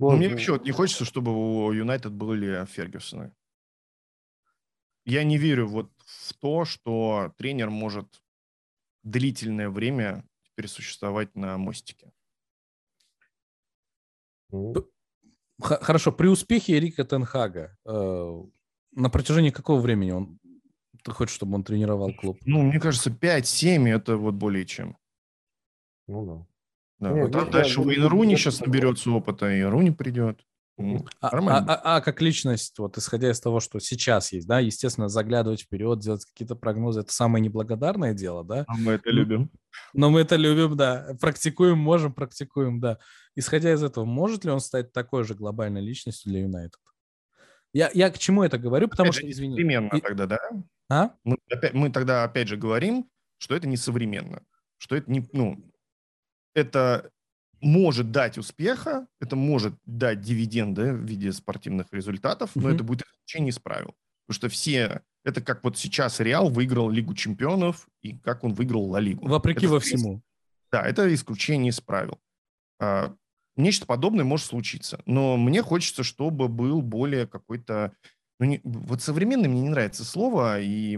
[0.00, 3.34] Ну, Мне вообще вот не хочется, чтобы у Юнайтед были Фергюсоны.
[5.04, 8.22] Я не верю вот в то, что тренер может
[9.02, 12.12] длительное время теперь существовать на мостике.
[15.60, 18.42] Х- хорошо, при успехе Эрика Тенхага э,
[18.92, 20.38] на протяжении какого времени он
[21.04, 22.38] ты хочешь, чтобы он тренировал клуб?
[22.44, 24.96] Ну, мне кажется, 5-7 это вот более чем.
[26.06, 26.46] Ну да.
[26.98, 27.10] Да.
[27.12, 30.40] Нет, Вот там я- дальше я- Уэйн я- Руни сейчас наберется опыта, и Руни придет.
[31.20, 31.72] А, Нормально.
[31.74, 35.62] а- а- а как личность, вот исходя из того, что сейчас есть, да, естественно, заглядывать
[35.62, 39.50] вперед, делать какие-то прогнозы, это самое неблагодарное дело, да, А мы это Ну, любим.
[39.92, 42.98] но мы это любим, да, практикуем, можем, практикуем, да.
[43.34, 46.78] Исходя из этого, может ли он стать такой же глобальной личностью для Юнайтед?
[47.72, 50.38] Я, я к чему это говорю, потому Опять что, же, извини, несовременно и- тогда, да?
[50.88, 51.10] а?
[51.24, 54.42] Мы, опять, мы тогда опять же говорим, что это несовременно.
[54.78, 55.67] Что это не, ну,
[56.54, 57.10] это
[57.60, 62.74] может дать успеха, это может дать дивиденды в виде спортивных результатов, но Мгм.
[62.74, 63.94] это будет исключение из правил.
[64.26, 68.84] Потому что все, это как вот сейчас Реал выиграл Лигу чемпионов и как он выиграл
[68.84, 69.26] Ла Лигу.
[69.26, 70.22] Вопреки Это, во всему.
[70.70, 72.18] Да, это исключение из правил.
[72.80, 73.14] А,
[73.56, 75.02] Нечто подобное может случиться.
[75.04, 77.92] Но мне хочется, чтобы был более какой-то...
[78.38, 80.96] Ну, не- вот современный мне не нравится слово, и...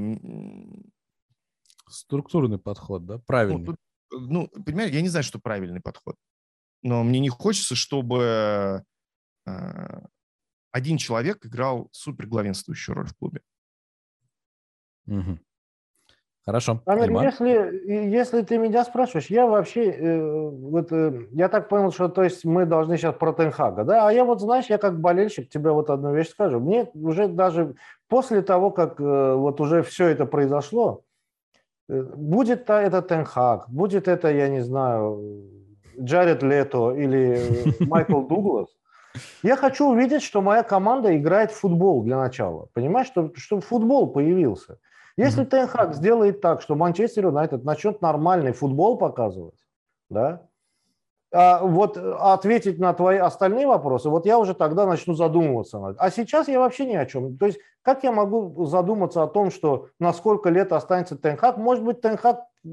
[1.89, 3.65] Структурный подход, да, Ну, правильный.
[3.67, 3.77] тут,
[4.11, 6.17] ну, понимаешь, я не знаю, что правильный подход.
[6.83, 8.85] Но мне не хочется, чтобы
[9.47, 10.03] а,
[10.73, 13.43] один человек играл супер главенствующую роль в клубе.
[15.07, 15.41] Мгм.
[16.43, 16.83] Хорошо.
[16.87, 17.27] Амир, Альмар?
[17.27, 17.49] если,
[18.09, 22.45] если ты меня спрашиваешь, я вообще, э, вот, э, я так понял, что то есть
[22.45, 25.91] мы должны сейчас про Тенхага, да, а я вот, знаешь, я как болельщик тебе вот
[25.91, 26.59] одну вещь скажу.
[26.59, 27.75] Мне уже даже
[28.09, 31.10] после того, как э, вот уже все это произошло, э,
[31.91, 35.21] будет это Тенхаг, будет это, я не знаю,
[36.01, 38.69] Джаред Лето или э, Майкл Дуглас,
[39.43, 42.69] я хочу увидеть, что моя команда играет в футбол для начала.
[42.75, 44.79] Понимаешь, что, что футбол появился.
[45.17, 45.51] Если Мгм.
[45.51, 49.59] Тенхак сделает так, что Манчестер Юнайтед начнет нормальный футбол показывать,
[50.09, 50.49] да,
[51.33, 55.95] а вот э, ответить на твои остальные вопросы, вот я уже тогда начну задумываться.
[55.99, 57.37] А сейчас я вообще ни о чем.
[57.39, 61.57] То есть как я могу задуматься о том, что на сколько лет останется Тенхак?
[61.57, 62.69] Может быть, Тенхак, э,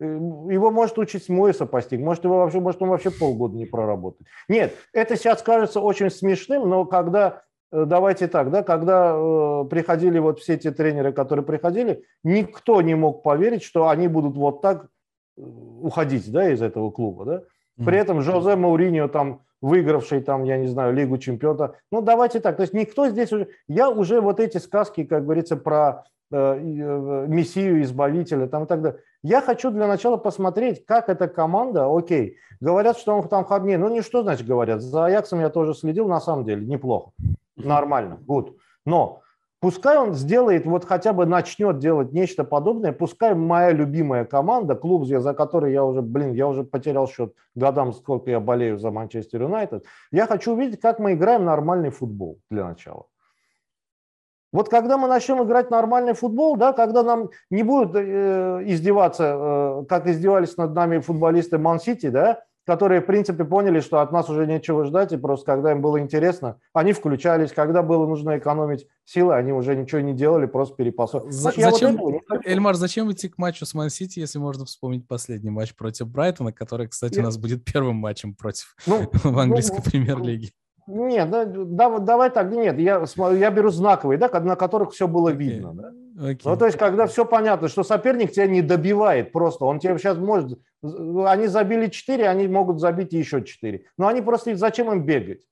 [0.00, 4.26] его может учить Мойса постиг, может, его вообще, может, он вообще полгода не проработает.
[4.48, 10.18] Нет, это сейчас кажется очень смешным, но когда э, давайте так, да, когда э, приходили
[10.18, 14.88] вот все эти тренеры, которые приходили, никто не мог поверить, что они будут вот так
[15.36, 17.42] уходить, да, из этого клуба, да.
[17.84, 21.76] При этом Жозе Мауриньо там выигравший там, я не знаю, Лигу чемпионов.
[21.90, 22.56] Ну, давайте так.
[22.56, 23.48] То есть никто здесь уже...
[23.68, 28.82] Я уже вот эти сказки, как говорится, про э, э, Мессию, Избавителя там и так
[28.82, 29.00] далее.
[29.22, 33.78] Я хочу для начала посмотреть, как эта команда, окей, говорят, что он там ходнее.
[33.78, 34.82] Ну, не что значит говорят.
[34.82, 37.10] За Аяксом я тоже следил, на самом деле, неплохо.
[37.56, 38.54] Нормально, good.
[38.84, 39.22] Но
[39.60, 45.06] пускай он сделает, вот хотя бы начнет делать нечто подобное, пускай моя любимая команда, клуб,
[45.06, 49.42] за который я уже, блин, я уже потерял счет годам, сколько я болею за Манчестер
[49.42, 53.06] Юнайтед, я хочу увидеть, как мы играем нормальный футбол для начала.
[54.52, 59.84] Вот когда мы начнем играть нормальный футбол, да, когда нам не будут э, издеваться, э,
[59.86, 64.46] как издевались над нами футболисты Ман-Сити, да, которые, в принципе, поняли, что от нас уже
[64.46, 69.34] нечего ждать, и просто когда им было интересно, они включались, когда было нужно экономить силы,
[69.34, 71.30] они уже ничего не делали, просто перепасовали.
[71.30, 72.20] За- Знаешь, я вот зачем, этого.
[72.44, 76.88] Эльмар, зачем идти к матчу с Ман-Сити, если можно вспомнить последний матч против Брайтона, который,
[76.88, 80.50] кстати, у нас будет первым матчем против Ну, в английской ну, премьер-лиге?
[80.88, 85.30] Нет, да, да- давай так, нет, я, я беру знаковые, да, на которых все было
[85.30, 85.72] видно.
[85.72, 85.92] Да?
[86.18, 86.40] Окей.
[86.44, 90.16] Ну, то есть, когда все понятно, что соперник тебя не добивает просто, он тебе сейчас
[90.16, 90.58] может...
[90.82, 93.84] Они забили 4, они могут забить еще 4.
[93.98, 94.54] Но они просто...
[94.56, 95.42] Зачем им бегать?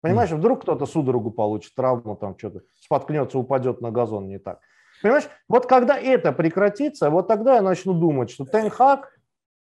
[0.00, 4.60] Понимаешь, вдруг кто-то судорогу получит, травму там что-то, споткнется, упадет на газон не так.
[5.02, 9.10] Понимаешь, вот когда это прекратится, вот тогда я начну думать, что Тенхак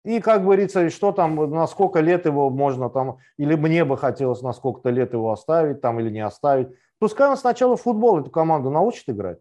[0.03, 4.41] и, как говорится, что там, на сколько лет его можно там, или мне бы хотелось
[4.41, 6.69] на сколько-то лет его оставить там или не оставить.
[6.97, 9.37] Пускай он сначала в футбол эту команду научит играть.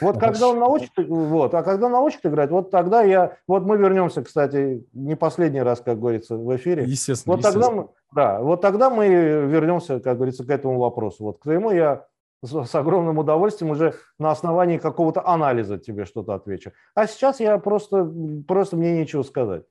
[0.00, 4.22] Вот когда он научит, вот, а когда научит играть, вот тогда я, вот мы вернемся,
[4.22, 6.84] кстати, не последний раз, как говорится, в эфире.
[6.84, 7.34] Естественно.
[7.34, 11.24] Вот тогда мы, да, вот тогда мы вернемся, как говорится, к этому вопросу.
[11.24, 12.06] Вот к твоему я
[12.44, 16.72] с, огромным удовольствием уже на основании какого-то анализа тебе что-то отвечу.
[16.94, 18.08] А сейчас я просто,
[18.46, 19.64] просто мне нечего сказать.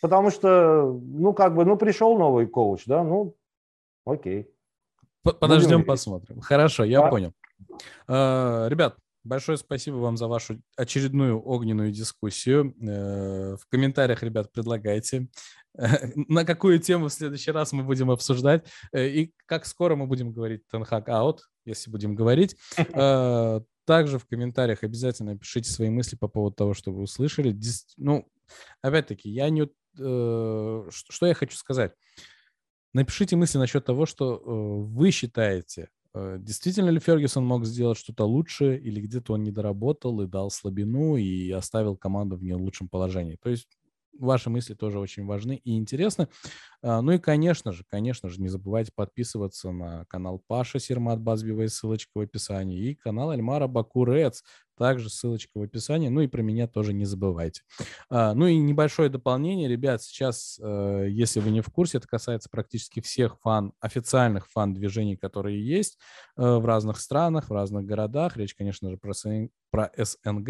[0.00, 3.34] Потому что, ну, как бы, ну, пришел новый коуч, да, ну,
[4.06, 4.48] окей.
[5.22, 6.40] Подождем, Будем посмотрим.
[6.40, 7.08] Хорошо, я да.
[7.08, 7.32] понял.
[8.08, 12.74] Ребят, Большое спасибо вам за вашу очередную огненную дискуссию.
[12.80, 15.28] Э, в комментариях, ребят, предлагайте,
[16.14, 20.32] на какую тему в следующий раз мы будем обсуждать э, и как скоро мы будем
[20.32, 22.56] говорить Тенхак аут, если будем говорить.
[22.94, 27.56] Э, также в комментариях обязательно пишите свои мысли по поводу того, что вы услышали.
[27.96, 28.28] Ну,
[28.80, 29.68] опять-таки, я не...
[29.96, 31.92] Что я хочу сказать?
[32.92, 39.00] Напишите мысли насчет того, что вы считаете действительно ли Фергюсон мог сделать что-то лучше, или
[39.00, 43.36] где-то он не доработал и дал слабину и оставил команду в не лучшем положении.
[43.42, 43.68] То есть
[44.18, 46.28] ваши мысли тоже очень важны и интересны.
[46.82, 51.68] А, ну и, конечно же, конечно же, не забывайте подписываться на канал Паша Сермат Базбивая,
[51.68, 54.42] ссылочка в описании, и канал Альмара Бакурец,
[54.76, 56.08] также ссылочка в описании.
[56.08, 57.62] Ну и про меня тоже не забывайте.
[58.10, 62.48] А, ну и небольшое дополнение, ребят, сейчас, э, если вы не в курсе, это касается
[62.50, 65.98] практически всех фан, официальных фан-движений, которые есть
[66.36, 68.36] э, в разных странах, в разных городах.
[68.36, 69.12] Речь, конечно же, про,
[69.96, 70.48] СНГ.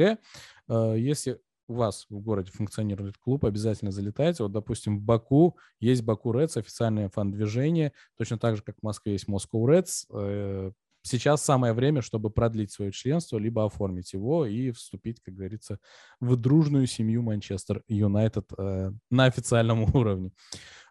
[0.68, 4.42] Э, если у вас в городе функционирует клуб, обязательно залетайте.
[4.42, 9.12] Вот, допустим, в Баку есть Баку Рeds, официальное фан-движение, точно так же, как в Москве
[9.12, 10.06] есть Moscow Reds.
[10.12, 15.78] Э, сейчас самое время, чтобы продлить свое членство, либо оформить его и вступить, как говорится,
[16.20, 20.32] в дружную семью Манчестер Юнайтед э, на официальном уровне.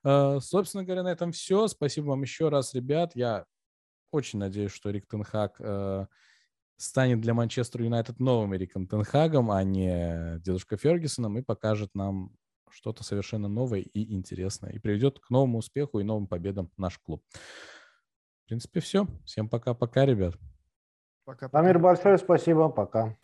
[0.03, 1.67] Э, собственно говоря, на этом все.
[1.67, 3.11] Спасибо вам еще раз, ребят.
[3.15, 3.45] Я
[4.11, 5.61] очень надеюсь, что Рик Тенхак
[6.82, 12.36] станет для Манчестер Юнайтед новым Эриком Тенхагом, а не дедушка Фергюсоном, и покажет нам
[12.69, 17.23] что-то совершенно новое и интересное, и приведет к новому успеху и новым победам наш клуб.
[18.43, 19.07] В принципе, все.
[19.25, 20.36] Всем пока-пока, ребят.
[21.23, 21.59] Пока, пока.
[21.59, 22.69] Амир, большое спасибо.
[22.69, 23.17] Пока.